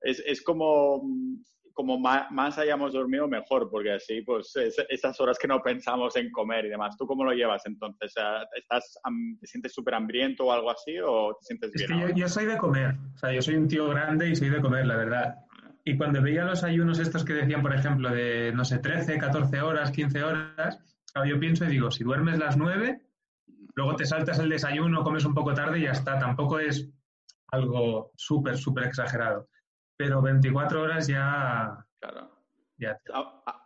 [0.00, 1.02] es, es como
[1.76, 4.50] como más, hayamos dormido, mejor, porque así, pues,
[4.88, 6.96] esas horas que no pensamos en comer y demás.
[6.96, 8.14] ¿Tú cómo lo llevas entonces?
[8.54, 8.98] ¿Estás,
[9.38, 12.00] ¿Te sientes súper hambriento o algo así o te sientes es bien?
[12.00, 14.48] Que yo, yo, soy de comer, o sea, yo soy un tío grande y soy
[14.48, 15.34] de comer, la verdad.
[15.84, 19.60] Y cuando veía los ayunos estos que decían, por ejemplo, de, no sé, 13, 14
[19.60, 20.80] horas, 15 horas,
[21.26, 23.02] yo pienso y digo, si duermes las 9,
[23.74, 26.18] luego te saltas el desayuno, comes un poco tarde y ya está.
[26.18, 26.88] Tampoco es
[27.48, 29.46] algo súper, súper exagerado
[29.96, 31.84] pero 24 horas ya...
[32.00, 32.36] Claro.
[32.78, 33.00] Ya.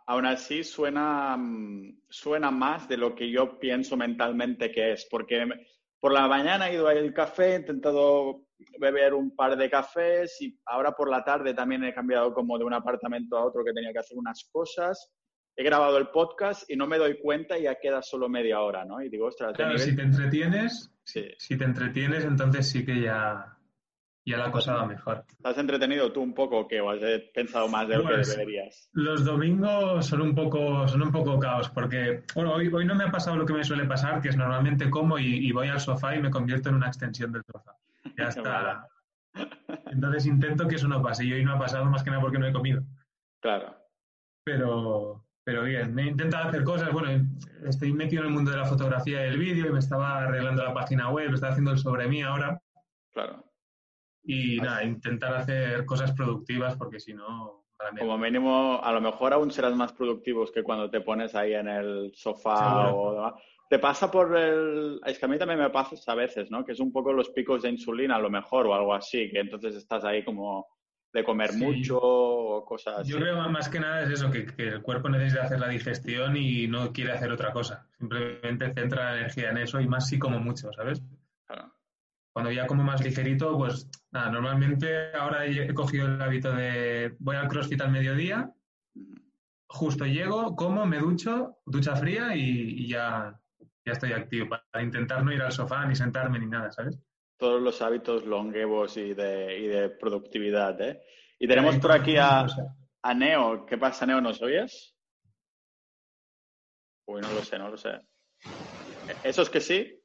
[0.07, 5.45] aún así suena, mm, suena más de lo que yo pienso mentalmente que es, porque
[5.99, 8.47] por la mañana he ido al café, he intentado
[8.79, 12.63] beber un par de cafés y ahora por la tarde también he cambiado como de
[12.63, 15.11] un apartamento a otro que tenía que hacer unas cosas.
[15.55, 18.85] He grabado el podcast y no me doy cuenta y ya queda solo media hora,
[18.85, 19.01] ¿no?
[19.01, 21.25] Y digo, ostras, claro, si te entretienes, sí.
[21.37, 23.57] si te entretienes, entonces sí que ya,
[24.25, 25.25] ya la cosa va mejor.
[25.43, 26.99] ¿Has entretenido tú un poco que o has
[27.33, 28.89] pensado más de lo que pues, deberías?
[28.93, 33.05] Los domingos son un poco, son un poco caos porque bueno, hoy, hoy no me
[33.05, 36.15] ha pasado lo que me suele pasar, que es normalmente como y, voy al sofá
[36.15, 37.75] y me convierto en una extensión del sofá.
[38.17, 38.87] Ya está.
[39.87, 42.37] Entonces intento que eso no pase y hoy no ha pasado más que nada porque
[42.37, 42.83] no he comido.
[43.41, 43.75] Claro.
[44.43, 46.91] Pero, pero bien, me he intentado hacer cosas.
[46.91, 47.27] Bueno,
[47.65, 50.63] estoy metido en el mundo de la fotografía y el vídeo y me estaba arreglando
[50.63, 52.61] la página web, estaba haciendo el sobre mí ahora.
[53.13, 53.50] Claro
[54.23, 57.65] y nada, intentar hacer cosas productivas porque si no...
[57.97, 61.67] Como mínimo, a lo mejor aún serás más productivos que cuando te pones ahí en
[61.67, 63.35] el sofá o
[63.67, 65.01] Te pasa por el...
[65.03, 66.63] Es que a mí también me pasa a veces, ¿no?
[66.63, 69.39] Que es un poco los picos de insulina a lo mejor o algo así, que
[69.39, 70.67] entonces estás ahí como
[71.11, 73.11] de comer mucho o cosas así.
[73.11, 76.37] Yo creo más que nada es eso, que, que, el cuerpo necesita hacer la digestión
[76.37, 77.87] y no quiere hacer otra cosa.
[77.97, 81.01] Simplemente centra la energía en eso y más si como mucho, ¿sabes?
[81.47, 81.73] Claro.
[82.33, 87.35] Cuando ya como más ligerito, pues nada, normalmente ahora he cogido el hábito de voy
[87.35, 88.53] al CrossFit al mediodía,
[89.67, 93.37] justo llego, como, me ducho, ducha fría y, ya,
[93.85, 96.99] ya estoy activo para intentar no ir al sofá ni sentarme ni nada, ¿sabes?
[97.37, 101.01] Todos los hábitos longevos y de, y de productividad, ¿eh?
[101.39, 102.45] Y tenemos por aquí a,
[103.01, 103.65] a Neo.
[103.65, 104.21] ¿Qué pasa, Neo?
[104.21, 104.95] ¿Nos oyes?
[107.07, 107.99] Uy, no lo sé, no lo sé.
[109.23, 110.00] ¿Eso es que sí?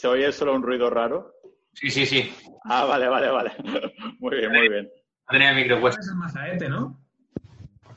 [0.00, 1.34] ¿Se oye solo un ruido raro?
[1.74, 2.32] Sí, sí, sí.
[2.64, 3.52] Ah, vale, vale, vale.
[4.18, 4.90] Muy bien, muy bien.
[5.30, 6.98] el micro Es el mazadete, ¿no?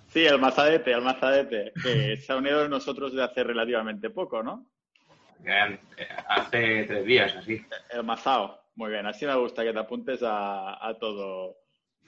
[0.07, 4.43] Sí, el mazadete, el mazadete, que se ha unido a nosotros de hace relativamente poco,
[4.43, 4.69] ¿no?
[5.45, 5.79] Eh,
[6.27, 7.65] hace tres días, así.
[7.89, 8.59] El mazao.
[8.75, 11.55] Muy bien, así me gusta que te apuntes a, todo.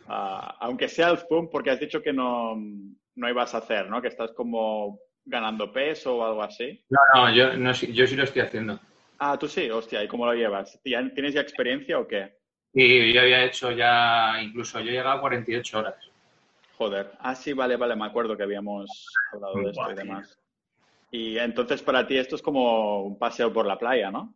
[0.08, 4.02] aunque sea el Zoom, porque has dicho que no, no ibas a hacer, ¿no?
[4.02, 6.84] Que estás como ganando peso o algo así.
[6.90, 8.78] No, no, yo, no, yo sí lo estoy haciendo.
[9.20, 10.80] Ah, tú sí, hostia, ¿y cómo lo llevas?
[10.84, 12.38] ¿Tienes ya experiencia o qué?
[12.74, 15.96] Y yo había hecho ya, incluso yo he llegado a 48 horas.
[16.78, 17.12] Joder.
[17.20, 20.38] Ah, sí, vale, vale, me acuerdo que habíamos hablado de esto y demás.
[21.10, 24.34] Y entonces para ti esto es como un paseo por la playa, ¿no?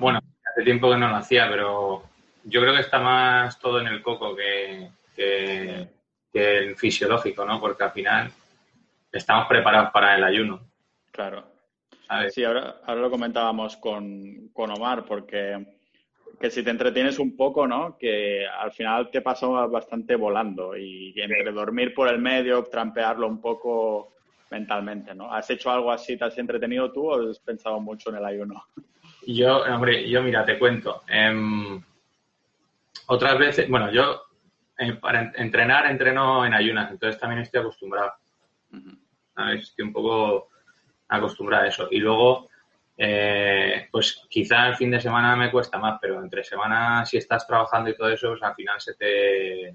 [0.00, 2.02] bueno, hace tiempo que no lo hacía, pero
[2.42, 5.88] yo creo que está más todo en el coco que, que,
[6.32, 7.60] el fisiológico, ¿no?
[7.60, 8.30] Porque al final
[9.12, 10.60] estamos preparados para el ayuno.
[11.12, 11.55] Claro.
[12.30, 15.66] Sí, ahora, ahora lo comentábamos con, con Omar, porque
[16.40, 17.96] que si te entretienes un poco, ¿no?
[17.98, 23.40] Que al final te pasa bastante volando y entre dormir por el medio, trampearlo un
[23.40, 24.12] poco
[24.50, 25.32] mentalmente, ¿no?
[25.32, 28.64] ¿Has hecho algo así, te has entretenido tú o has pensado mucho en el ayuno?
[29.26, 31.02] Yo, hombre, yo mira, te cuento.
[31.08, 31.82] Em,
[33.06, 34.22] otras veces, bueno, yo
[34.78, 38.12] eh, para entrenar entreno en ayunas, entonces también estoy acostumbrado.
[39.54, 40.48] Estoy un poco
[41.08, 41.88] acostumbrado a eso.
[41.90, 42.48] Y luego
[42.98, 47.46] eh, pues quizá el fin de semana me cuesta más, pero entre semana si estás
[47.46, 49.74] trabajando y todo eso, pues al final se te...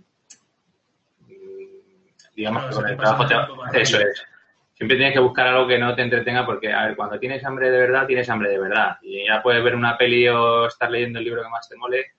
[1.27, 3.81] Mm, digamos que con el trabajo te...
[3.81, 4.25] Eso es.
[4.73, 7.69] Siempre tienes que buscar algo que no te entretenga porque, a ver, cuando tienes hambre
[7.69, 8.97] de verdad, tienes hambre de verdad.
[9.03, 12.13] Y ya puedes ver una peli o estar leyendo el libro que más te mole.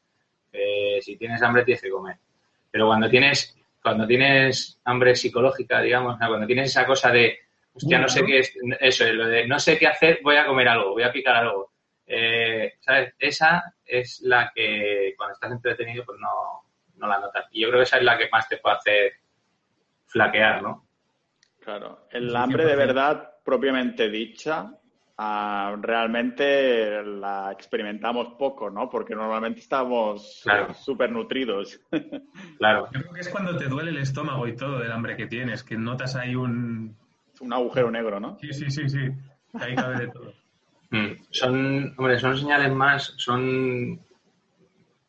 [0.53, 2.19] Eh, si tienes hambre, tienes que comer.
[2.71, 7.41] Pero cuando tienes, cuando tienes hambre psicológica, digamos, cuando tienes esa cosa de
[7.75, 10.47] Hostia, no sé qué es, eso es lo de no sé qué hacer, voy a
[10.47, 11.73] comer algo, voy a picar algo.
[12.07, 13.15] Eh, ¿Sabes?
[13.19, 17.47] Esa es la que cuando estás entretenido, pues no, no la notas.
[17.53, 19.13] Y yo creo que esa es la que más te puede hacer
[20.07, 20.87] flaquear, ¿no?
[21.61, 22.07] Claro.
[22.11, 24.75] El hambre de verdad, propiamente dicha,
[25.17, 28.91] ah, realmente la experimentamos poco, ¿no?
[28.91, 30.45] Porque normalmente estamos
[30.85, 31.81] súper nutridos.
[32.59, 32.89] Claro.
[32.93, 35.65] Yo creo que es cuando te duele el estómago y todo del hambre que tienes,
[35.65, 36.97] que notas ahí un,
[37.41, 38.39] un agujero negro, ¿no?
[38.41, 39.11] Sí, sí, sí, sí.
[39.55, 40.33] Ahí cabe de todo.
[40.93, 41.25] Mm.
[41.31, 43.99] Son, hombre, son señales más, son,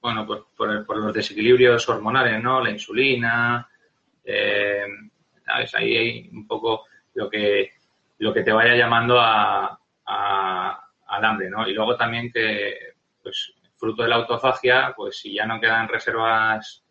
[0.01, 2.61] bueno, pues por, los desequilibrios hormonales, ¿no?
[2.61, 3.69] La insulina,
[4.23, 4.85] eh,
[5.45, 5.75] ¿sabes?
[5.75, 7.71] Ahí hay un poco lo que,
[8.19, 11.67] lo que te vaya llamando a, al hambre, ¿no?
[11.67, 16.85] Y luego también que, pues, fruto de la autofagia, pues si ya no quedan reservas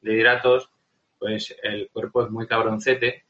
[0.00, 0.70] de hidratos,
[1.18, 3.26] pues el cuerpo es muy cabroncete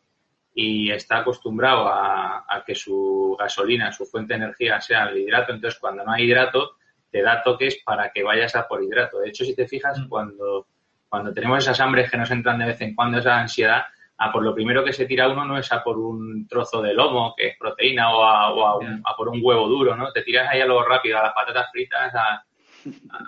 [0.61, 5.79] y está acostumbrado a, que su gasolina, su fuente de energía sea el hidrato, entonces
[5.79, 6.73] cuando no hay hidrato
[7.13, 9.21] te da toques para que vayas a por hidrato.
[9.21, 10.09] De hecho, si te fijas, mm.
[10.09, 10.67] cuando,
[11.09, 13.85] cuando tenemos esas hambres que nos entran de vez en cuando, esa ansiedad,
[14.17, 16.93] a por lo primero que se tira uno no es a por un trozo de
[16.93, 20.11] lomo, que es proteína, o a, por un huevo duro, ¿no?
[20.11, 22.43] Te tiras ahí a lo rápido, a las patatas fritas, a,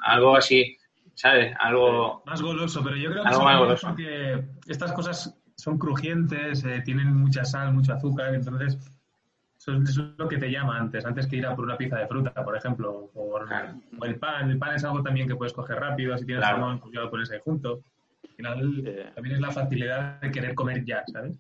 [0.03, 0.77] algo así,
[1.14, 1.55] ¿sabes?
[1.61, 2.25] Algo...
[2.27, 3.23] Más goloso, pero yo creo
[3.95, 4.03] que,
[4.66, 8.79] que estas cosas son crujientes, eh, tienen mucha sal, mucho azúcar, entonces
[9.59, 12.07] eso es lo que te llama antes, antes que ir a por una pizza de
[12.07, 13.38] fruta, por ejemplo, o
[14.05, 14.51] el pan.
[14.51, 17.11] El pan es algo también que puedes coger rápido, si tienes algo, pues ya lo
[17.11, 17.83] pones ahí junto.
[18.23, 21.37] Al final también es la facilidad de querer comer ya, ¿sabes?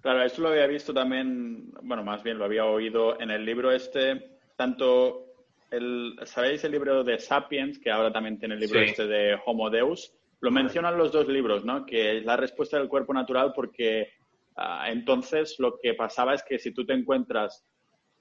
[0.00, 3.72] Claro, esto lo había visto también, bueno, más bien lo había oído en el libro
[3.72, 5.24] este, tanto
[5.70, 9.70] el, ¿sabéis el libro de Sapiens, que ahora también tiene el libro este de Homo
[9.70, 10.12] Deus?
[10.40, 11.86] Lo mencionan los dos libros, ¿no?
[11.86, 14.12] Que es la respuesta del cuerpo natural porque
[14.56, 17.64] ah, entonces lo que pasaba es que si tú te encuentras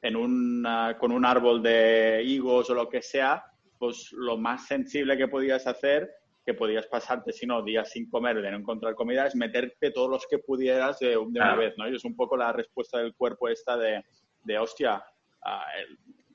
[0.01, 0.63] en
[0.99, 3.43] con un árbol de higos o lo que sea,
[3.79, 6.09] pues lo más sensible que podías hacer,
[6.45, 10.09] que podías pasarte, si no, días sin comer, de no encontrar comida, es meterte todos
[10.09, 11.87] los que pudieras de, una vez, ¿no?
[11.87, 14.03] Y es un poco la respuesta del cuerpo esta de,
[14.43, 15.03] de hostia,
[15.45, 15.65] ah,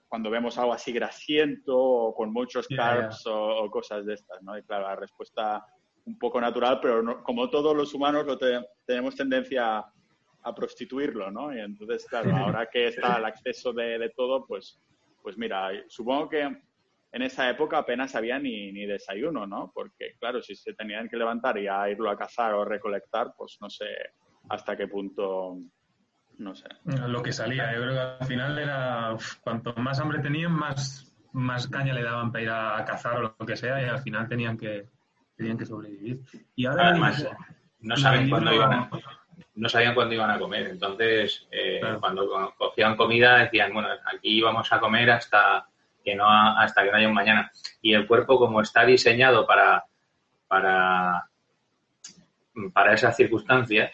[0.09, 4.57] cuando vemos algo así grasiento o con muchos carbs O, o, cosas de estas, ¿no?
[4.57, 5.65] Y claro, la respuesta
[6.07, 8.39] un poco natural, pero como todos los humanos lo
[8.87, 11.55] tenemos tendencia a, prostituirlo, ¿no?
[11.55, 14.81] Y entonces, claro, ahora que está el acceso de, todo, pues,
[15.23, 19.71] pues mira, supongo que en esa época apenas había ni, ni, desayuno, ¿no?
[19.75, 23.59] Porque, claro, si se tenían que levantar y a irlo a cazar o recolectar, pues
[23.61, 23.85] no sé
[24.49, 25.59] hasta qué punto,
[26.39, 26.69] no sé.
[26.85, 31.69] Lo que salía, yo creo que al final era, cuanto más hambre tenían, más, más
[31.69, 34.57] caña le daban para ir a cazar o lo que sea, y al final tenían
[34.57, 34.87] que,
[35.37, 36.21] tenían que sobrevivir.
[36.55, 37.29] Y ahora Además,
[37.81, 38.91] no saben cuándo iban a,
[39.55, 40.69] no sabían cuándo iban a comer.
[40.69, 45.67] Entonces, eh, cuando cogían comida decían, bueno, aquí vamos a comer hasta
[46.05, 47.51] que no hasta que no haya un mañana.
[47.83, 49.85] Y el cuerpo, como está diseñado para,
[50.47, 51.29] para,
[52.73, 53.93] para esas circunstancias,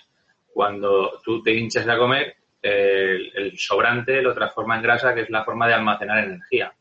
[0.55, 5.31] cuando tú te hinchas a comer, el, el, sobrante lo transforma en grasa, que es
[5.31, 6.73] la forma de almacenar energía.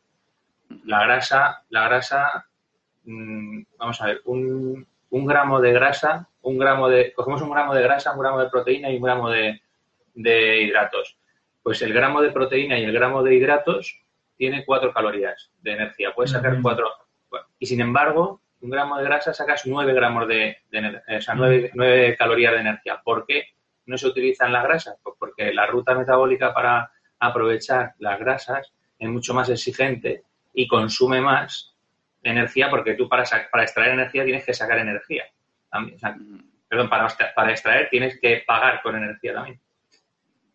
[0.85, 2.45] La grasa, la grasa
[3.05, 7.73] Mm, vamos a ver, un, un, gramo de grasa, un gramo de, cogemos un gramo
[7.73, 9.61] de grasa, un gramo de proteína y un gramo de,
[10.13, 11.17] de hidratos.
[11.61, 13.99] Pues el gramo de proteína y el gramo de hidratos
[14.37, 16.13] tiene cuatro calorías de energía.
[16.13, 16.89] Puedes sacar cuatro.
[17.59, 20.57] y sin embargo, un gramo de grasa sacas 9 gramos de,
[21.17, 23.01] o sea, 9, calorías de energía.
[23.03, 23.47] ¿Por qué
[23.85, 24.97] no se utilizan las grasas?
[25.03, 30.23] Pues porque la ruta metabólica para aprovechar las grasas es mucho más exigente
[30.53, 31.75] y consume más
[32.21, 35.25] energía porque tú para, para extraer energía tienes que sacar energía.
[36.67, 39.59] perdón, para, para extraer tienes que pagar con energía también.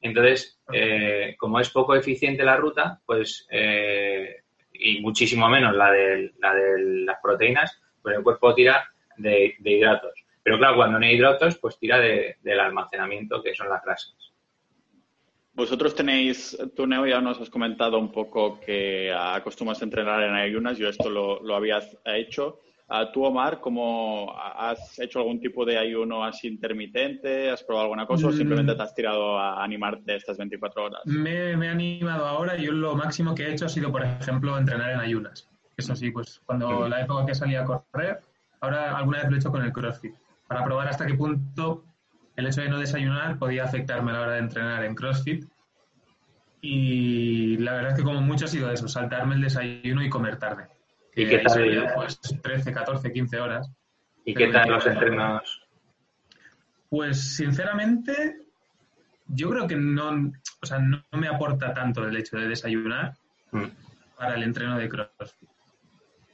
[0.00, 6.32] Entonces, eh, como es poco eficiente la ruta, pues eh, y muchísimo menos la de,
[6.38, 10.24] la de las proteínas, pues el cuerpo tira de, hidratos.
[10.42, 14.14] Pero claro, cuando no hay hidratos, pues tira del almacenamiento, que son las grasas.
[15.52, 20.34] Vosotros tenéis, tú Neo ya nos has comentado un poco que acostumbras a entrenar en
[20.34, 22.60] ayunas, yo esto lo, lo habías hecho.
[23.12, 27.50] ¿Tú, Omar, cómo has hecho algún tipo de ayuno así intermitente?
[27.50, 31.00] ¿Has probado alguna cosa o simplemente te has tirado a animarte estas 24 horas?
[31.04, 32.56] Me, me he animado ahora.
[32.56, 35.50] Yo lo máximo que he hecho ha sido, por ejemplo, entrenar en ayunas.
[35.76, 38.20] Eso sí, pues cuando la época que salía a correr,
[38.60, 40.14] ahora alguna vez lo he hecho con el CrossFit,
[40.48, 41.84] para probar hasta qué punto
[42.36, 45.44] el hecho de no desayunar podía afectarme a la hora de entrenar en CrossFit.
[46.60, 50.38] Y la verdad es que como mucho ha sido eso, saltarme el desayuno y comer
[50.38, 50.66] tarde.
[51.14, 51.92] ¿Y qué tal?
[51.94, 53.70] pues 13, 14, 15 horas.
[54.24, 55.62] ¿Y qué tal los entrenos?
[56.88, 58.38] Pues sinceramente,
[59.26, 60.32] yo creo que no,
[60.62, 63.14] o sea, no me aporta tanto el hecho de desayunar
[63.52, 63.64] mm.
[64.16, 65.48] para el entreno de CrossFit.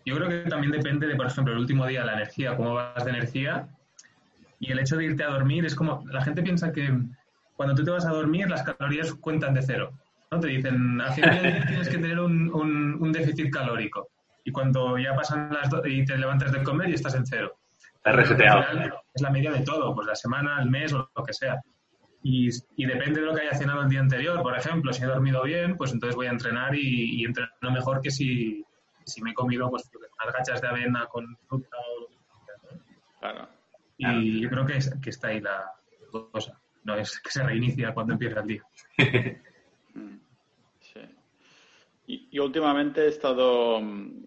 [0.07, 3.05] Yo creo que también depende de, por ejemplo, el último día, la energía, cómo vas
[3.05, 3.69] de energía.
[4.67, 6.89] Y el hecho de irte a dormir es como, la gente piensa que
[7.55, 9.93] cuando tú te vas a dormir las calorías cuentan de cero.
[10.31, 10.41] ¿no?
[10.41, 14.09] Te dicen, al final tienes que tener un, un, déficit calórico.
[14.43, 17.59] Y cuando ya pasan las dos y te levantas del comer y estás en cero.
[17.97, 18.65] Estás reseteado.
[19.13, 21.61] Es la media de todo, pues la semana, el mes o lo que sea.
[22.23, 24.43] Y, y, depende de lo que haya cenado el día anterior.
[24.43, 28.01] Por ejemplo, si he dormido bien, pues entonces voy a entrenar y, y entreno mejor
[28.01, 28.65] que si,
[29.05, 32.15] si me he comido pues unas gachas de avena con fruta o
[33.21, 33.49] Claro.
[33.97, 35.73] Y yo creo que, que está ahí la
[36.11, 36.61] cosa.
[36.85, 38.63] No es que se reinicia cuando empieza el día.
[40.81, 41.01] sí.
[42.07, 43.81] Y, últimamente he estado.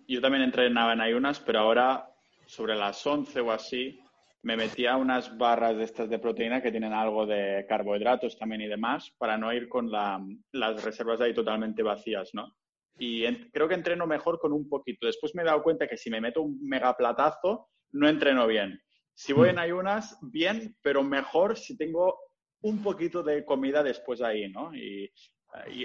[0.08, 2.10] Yo también entrenaba en ayunas, pero ahora,
[2.46, 4.00] sobre las 11 o así,
[4.42, 8.68] me metía unas barras de estas de proteína que tienen algo de carbohidratos también y
[8.68, 12.56] demás, para no ir con las reservas ahí totalmente vacías, ¿no?
[13.00, 15.06] y creo que entreno mejor con un poquito.
[15.06, 18.82] Después me he dado cuenta que si me meto un megaplatazo, no entreno bien.
[19.18, 19.60] Si voy en mm.
[19.60, 22.20] ayunas, bien, pero mejor si tengo
[22.62, 24.76] un poquito de comida después ahí, ¿no?
[24.76, 25.12] Y,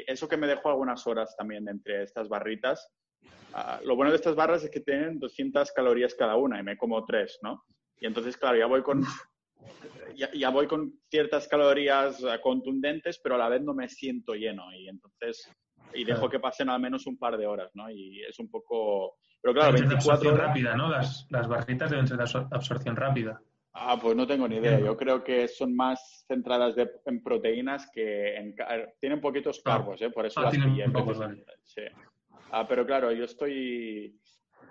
[0.07, 2.91] eso que me dejo algunas horas también entre estas barritas.
[3.55, 6.76] Ah, lo bueno de estas barras es que tienen 200 calorías cada una y me
[6.76, 7.64] como tres, ¿no?
[7.99, 9.03] Y entonces, claro, ya voy con,
[10.35, 14.64] ya, voy con ciertas calorías ah, contundentes, pero a la vez no me siento lleno.
[14.74, 15.49] Y entonces
[15.95, 17.90] y dejo que pasen al menos un par de horas, ¿no?
[17.90, 19.16] Y es un poco...
[19.40, 20.47] Pero claro, 24 horas...
[20.49, 20.88] rápida, ¿no?
[20.88, 23.40] Las, las barritas deben ser de absorción rápida.
[23.74, 24.78] Ah, pues no tengo ni idea.
[24.78, 26.74] Yo creo que son más centradas
[27.07, 28.55] en proteínas que en...
[29.01, 29.70] Tienen poquitos ah.
[29.70, 30.11] carbos, ¿eh?
[30.11, 31.18] Por eso ah, las tienen pocos,
[31.64, 31.82] Sí.
[32.51, 34.18] Ah, pero claro, yo estoy...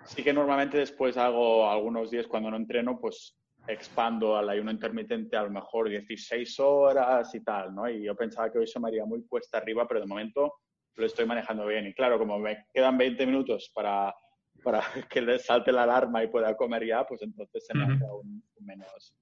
[0.04, 5.36] Sí que normalmente después hago algunos días cuando no entreno, pues expando al ayuno intermitente
[5.36, 7.88] a lo mejor 16 horas y tal, ¿no?
[7.88, 10.54] Y yo pensaba que hoy se me haría muy cuesta arriba, pero de momento
[10.96, 11.86] lo estoy manejando bien.
[11.86, 14.14] Y claro, como me quedan 20 minutos para,
[14.62, 18.04] para que le salte la alarma y pueda comer ya, pues entonces se me hace
[18.04, 19.14] aún menos,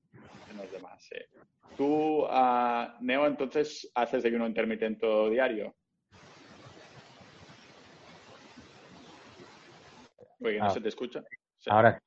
[0.49, 1.09] menos de más.
[1.77, 5.75] ¿Tú, uh, Neo, entonces haces ayuno intermitente diario?
[10.43, 10.71] Oye, ¿no ah.
[10.71, 11.23] se te escucha?
[11.67, 12.03] Ahora,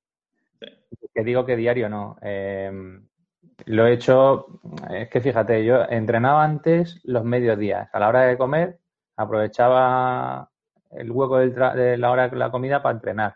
[0.59, 0.67] sí.
[1.13, 2.17] que digo que diario no.
[2.21, 3.07] Em,
[3.65, 4.59] lo he hecho,
[4.91, 7.89] es que fíjate, yo entrenaba antes los mediodías.
[7.93, 8.79] A la hora de comer
[9.15, 10.49] aprovechaba
[10.91, 13.35] el hueco de la hora de la comida para entrenar.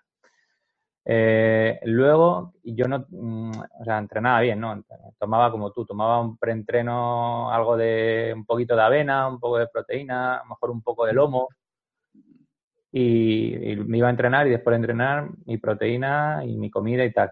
[1.09, 4.84] Eh, luego, yo no, mm, o sea, entrenaba bien, ¿no?
[5.17, 9.67] Tomaba como tú, tomaba un preentreno, algo de, un poquito de avena, un poco de
[9.67, 11.47] proteína, a lo mejor un poco de lomo.
[12.91, 17.05] Y, y, me iba a entrenar y después de entrenar mi proteína y mi comida
[17.05, 17.32] y tal.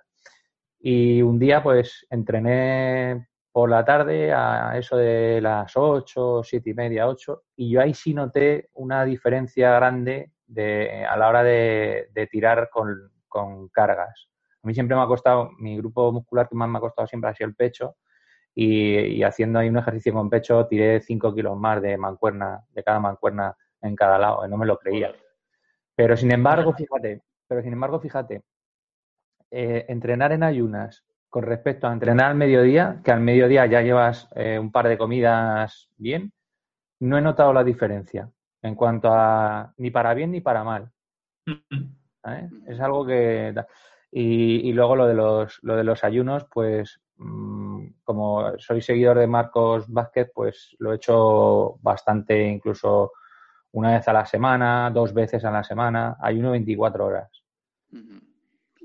[0.80, 6.74] Y un día pues entrené por la tarde a eso de las 8, siete y
[6.74, 12.28] media, 8, y yo ahí sí noté una diferencia grande de, a la hora de,
[12.30, 14.28] tirar con, con, cargas.
[14.62, 17.30] A mí siempre me ha costado, mi grupo muscular que más me ha costado siempre
[17.30, 17.96] ha sido el pecho,
[18.54, 23.00] y, haciendo ahí un ejercicio con pecho tiré 5 kilos más de mancuerna, de cada
[23.00, 25.14] mancuerna en cada lado, no me lo creía.
[25.96, 28.44] Pero sin embargo, fíjate, pero sin embargo, fíjate,
[29.50, 31.05] eh, entrenar en ayunas
[31.36, 34.98] con respecto a entrenar al mediodía, que al mediodía ya llevas eh, un par de
[34.98, 36.32] comidas bien,
[37.02, 38.32] no he notado la diferencia
[38.62, 40.90] en cuanto a ni para bien ni para mal.
[42.66, 43.54] Es algo que...
[44.12, 49.28] Y, luego lo de los, lo de los ayunos, pues mm, como soy seguidor de
[49.28, 53.12] Marcos Vázquez, pues lo he hecho bastante, incluso
[53.74, 57.44] una vez a la semana, dos veces a la semana, ayuno 24 horas.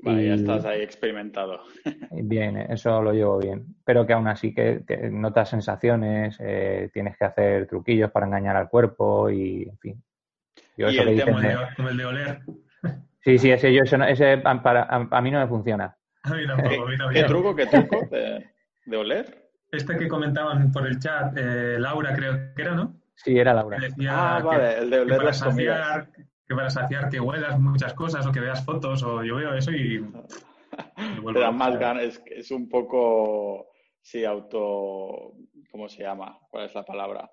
[0.03, 1.61] Vale, ya estás ahí experimentado.
[2.11, 3.77] Bien, eso lo llevo bien.
[3.85, 8.69] Pero que aún así que, notas sensaciones, eh, tienes que hacer truquillos para engañar al
[8.69, 10.03] cuerpo y, en fin.
[10.77, 12.41] ¿Y el tema de, como el de oler?
[13.23, 15.95] Sí, sí, ese, yo, ese para, a, mí no me funciona.
[16.23, 19.51] A mí tampoco, a mí ¿Qué truco, qué truco de, oler?
[19.71, 22.99] Este que comentaban por el chat, eh, Laura creo que era, ¿no?
[23.15, 23.79] Sí, era Laura.
[24.09, 26.09] ah, vale, el de oler las comidas
[26.51, 29.71] que para saciar que huelas muchas cosas o que veas fotos o yo veo eso
[29.71, 30.05] y...
[31.33, 33.69] Te dan más ganas, es, es un poco,
[34.03, 35.35] sí, auto,
[35.71, 36.41] ¿cómo se llama?
[36.51, 37.31] ¿Cuál es la palabra?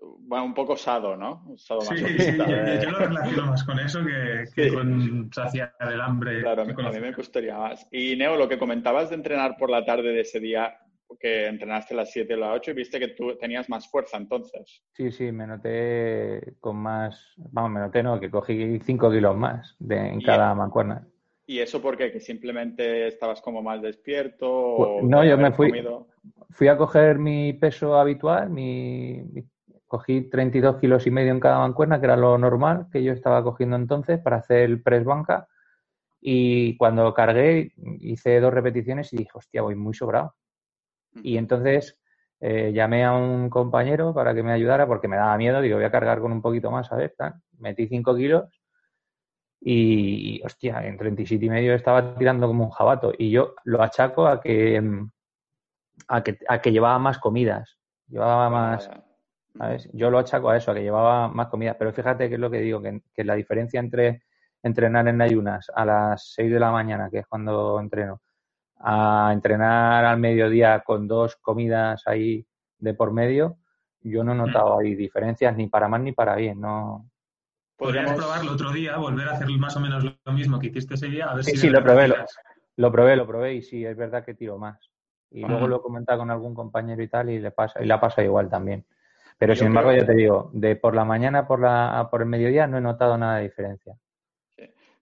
[0.00, 1.54] Bueno, un poco sado, ¿no?
[1.58, 2.46] Sado sí, sí, yo,
[2.82, 4.00] yo, lo relaciono más con eso
[4.54, 6.40] que, con saciar el hambre.
[6.40, 7.86] Claro, a mí me gustaría más.
[7.90, 10.78] Y Neo, lo que comentabas de entrenar por la tarde de ese día,
[11.18, 14.82] que entrenaste las 7 o las 8 y viste que tú tenías más fuerza entonces.
[14.92, 19.76] Sí, sí, me noté con más, vamos, me noté, no, que cogí 5 kilos más
[19.78, 21.06] de, en cada mancuerna.
[21.46, 22.12] ¿Y eso por qué?
[22.12, 24.74] ¿Que simplemente estabas como más despierto?
[24.76, 25.72] Pues, o no, yo me fui,
[26.50, 29.24] fui a coger mi peso habitual, mi,
[29.90, 33.42] cogí 32 kilos y medio en cada mancuerna, que era lo normal que yo estaba
[33.42, 35.48] cogiendo entonces para hacer el press banca.
[36.20, 40.36] Y cuando cargué, hice dos repeticiones y dije, hostia, voy muy sobrado.
[41.14, 41.98] Y entonces
[42.40, 45.84] eh, llamé a un compañero para que me ayudara porque me daba miedo, digo, voy
[45.84, 47.14] a cargar con un poquito más, a ver,
[47.58, 48.62] metí 5 kilos
[49.60, 53.12] y, hostia, en 37 y medio estaba tirando como un jabato.
[53.16, 55.10] Y yo lo achaco a que, mm,
[56.08, 58.90] a que, a que llevaba más comidas, llevaba más...
[59.58, 59.88] ¿sabes?
[59.92, 62.50] Yo lo achaco a eso, a que llevaba más comidas, pero fíjate que es lo
[62.50, 64.22] que digo, que, que la diferencia entre
[64.62, 68.20] entrenar en ayunas a las 6 de la mañana, que es cuando entreno,
[68.80, 72.46] a entrenar al mediodía con dos comidas ahí
[72.78, 73.58] de por medio,
[74.02, 76.60] yo no he notado ahí diferencias ni para más ni para bien.
[76.60, 77.10] No.
[77.76, 81.08] Podríamos probarlo otro día, volver a hacer más o menos lo mismo que hiciste ese
[81.08, 81.58] día, a ver sí, si.
[81.58, 82.08] Sí, lo probé,
[82.76, 84.90] lo, probé, lo probé y sí, es verdad que tiro más.
[85.30, 88.00] Y luego lo he comentado con algún compañero y tal y le pasa, y la
[88.00, 88.84] pasa igual también.
[89.38, 92.66] Pero sin embargo, ya te digo, de por la mañana por la por el mediodía
[92.66, 93.94] no he notado nada de diferencia.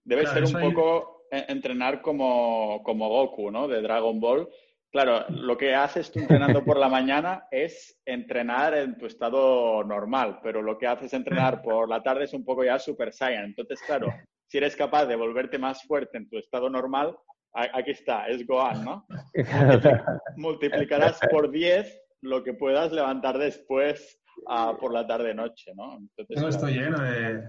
[0.04, 3.68] Debe ser un poco entrenar como, como Goku, ¿no?
[3.68, 4.48] De Dragon Ball.
[4.90, 10.40] Claro, lo que haces tú entrenando por la mañana es entrenar en tu estado normal,
[10.42, 13.44] pero lo que haces entrenar por la tarde es un poco ya Super Saiyan.
[13.44, 14.12] Entonces, claro,
[14.46, 17.16] si eres capaz de volverte más fuerte en tu estado normal,
[17.52, 19.06] aquí está, es Gohan, ¿no?
[20.36, 25.98] Multiplicarás por 10 lo que puedas levantar después uh, por la tarde-noche, ¿no?
[25.98, 27.42] Entonces, no, estoy lleno de,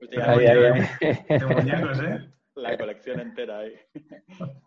[0.00, 2.35] de muñecos, ¿eh?
[2.56, 3.74] La colección entera ahí.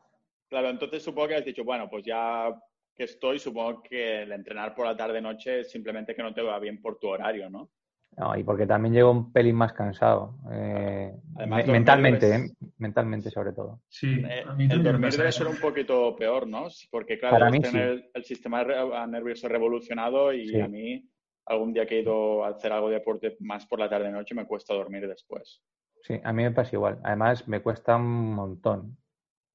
[0.49, 2.53] claro, entonces supongo que has dicho, bueno, pues ya
[2.95, 6.59] que estoy, supongo que el entrenar por la tarde-noche es simplemente que no te va
[6.59, 7.71] bien por tu horario, ¿no?
[8.17, 10.35] No, y porque también llego un pelín más cansado.
[10.51, 11.13] Eh,
[11.47, 12.49] mentalmente, ¿eh?
[12.77, 13.81] mentalmente sobre todo.
[13.87, 16.67] Sí, eh, el dormir debe ser un poquito peor, ¿no?
[16.91, 18.63] Porque claro, tener el, sistema
[19.07, 21.07] nervioso revolucionado y a mí
[21.45, 24.45] algún día que he ido a hacer algo de deporte más por la tarde-noche me
[24.45, 25.63] cuesta dormir después.
[26.09, 26.99] Sí, a mí me pasa igual.
[27.03, 28.97] Además, me cuesta un montón.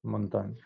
[0.04, 0.56] Un montón.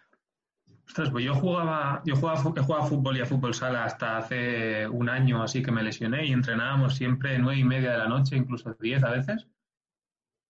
[0.86, 5.08] Ostras, pues yo jugaba, yo jugaba, jugaba fútbol y a fútbol sala hasta hace un
[5.08, 8.76] año así que me lesioné y entrenábamos siempre nueve y media de la noche, incluso
[8.80, 9.48] diez a veces.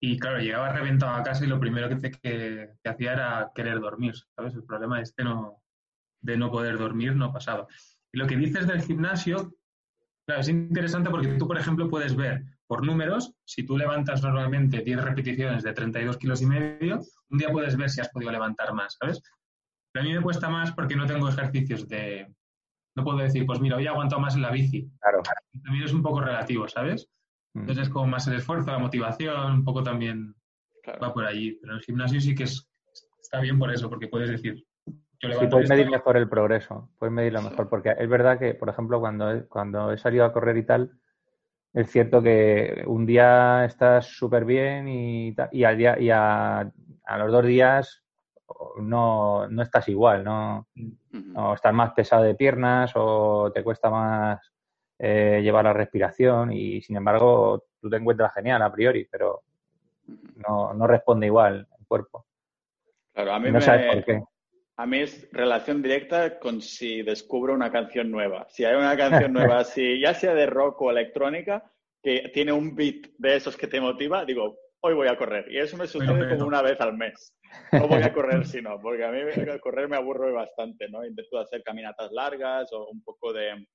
[0.00, 4.14] Y claro, llegaba reventado a casa y lo primero que, que, hacía era querer dormir,
[4.34, 4.54] ¿sabes?
[4.54, 5.62] El problema este no,
[6.20, 7.68] de no poder dormir no pasaba.
[8.12, 9.54] Y lo que dices del gimnasio,
[10.26, 14.82] claro, es interesante porque tú, por ejemplo, puedes ver por números, si tú levantas normalmente
[14.82, 17.00] 10 repeticiones de 32 kilos y medio,
[17.30, 19.22] un día puedes ver si has podido levantar más, ¿sabes?
[19.90, 22.30] Pero a mí me cuesta más porque no tengo ejercicios de...
[22.94, 24.86] No puedo decir, pues mira, hoy he aguantado más en la bici.
[25.00, 25.22] Claro.
[25.64, 27.08] También es un poco relativo, ¿sabes?
[27.54, 27.60] Mm.
[27.60, 30.34] Entonces es como más el esfuerzo, la motivación, un poco también
[31.02, 31.58] va por allí.
[31.60, 32.70] Pero en el gimnasio sí que es,
[33.20, 34.62] está bien por eso, porque puedes decir,
[35.20, 38.68] yo sí, puedes medir mejor el progreso, puedes medirlo mejor, porque es verdad que, por
[38.68, 40.92] ejemplo, cuando, cuando he salido a correr y tal,
[41.72, 46.70] es cierto que un día estás súper bien y, y, al día, y a,
[47.18, 48.02] los dos días
[48.78, 50.66] no, no estás igual, ¿no?
[51.36, 54.52] O estás más pesado de piernas o te cuesta más
[54.98, 59.42] eh, llevar la respiración y sin embargo tú te encuentras genial a priori, pero
[60.36, 62.26] no, no responde igual el cuerpo.
[63.12, 64.22] Claro, a mí no sabes por qué.
[64.78, 68.46] A mí es relación directa con si descubro una canción nueva.
[68.48, 71.64] Si hay una canción nueva, si ya sea de rock o electrónica,
[72.00, 75.50] que tiene un beat de esos que te motiva, digo, hoy voy a correr.
[75.50, 77.34] Y eso me sucede como una vez al mes.
[77.72, 79.18] No voy a correr si no, porque a mí
[79.60, 81.04] correr me aburro bastante, ¿no?
[81.04, 83.66] Intento hacer caminatas largas o un poco de,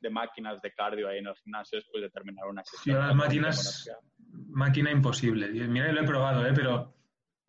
[0.00, 2.96] de máquinas de cardio ahí en el gimnasio después de terminar una sesión.
[2.96, 3.88] Yo las máquinas,
[4.48, 5.48] máquina imposible.
[5.50, 6.52] Mira, lo he probado, ¿eh?
[6.52, 6.97] pero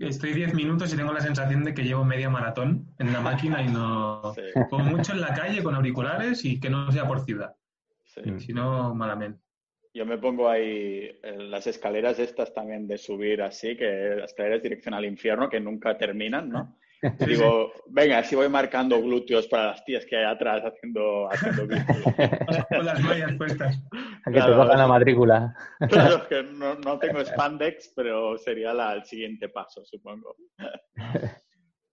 [0.08, 3.62] estoy 10 minutos y tengo la sensación de que llevo media maratón en la máquina
[3.62, 4.34] y no...
[4.70, 7.56] Como mucho en la calle con auriculares y que no sea por ciudad.
[8.06, 8.22] Sí.
[8.40, 9.40] Si no, malamente.
[9.94, 14.94] Yo me pongo ahí las escaleras estas también de subir así, que las escaleras dirección
[14.94, 16.78] al infierno que nunca terminan, ¿no?
[17.26, 21.68] Digo, venga, si voy marcando glúteos para las tías que hay atrás haciendo, haciendo
[22.70, 23.82] Con las mallas puestas.
[24.26, 25.56] que te cojan la matrícula.
[25.90, 30.36] Claro, que no, no tengo spandex, pero sería la, el siguiente paso, supongo.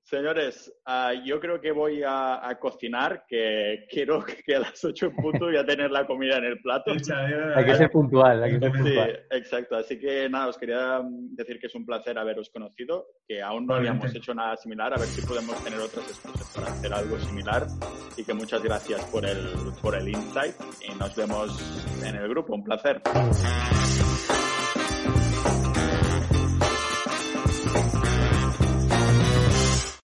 [0.07, 5.07] Señores, uh, yo creo que voy a, a, cocinar, que quiero que a las 8
[5.07, 6.93] en punto ya tener la comida en el plato.
[6.93, 9.11] hay que ser puntual, hay que ser puntual.
[9.11, 9.75] Sí, exacto.
[9.75, 13.75] Así que nada, os quería decir que es un placer haberos conocido, que aún no
[13.75, 17.67] habíamos hecho nada similar, a ver si podemos tener otras excusas para hacer algo similar
[18.17, 20.55] y que muchas gracias por el, por el insight
[20.89, 22.55] y nos vemos en el grupo.
[22.55, 23.03] Un placer.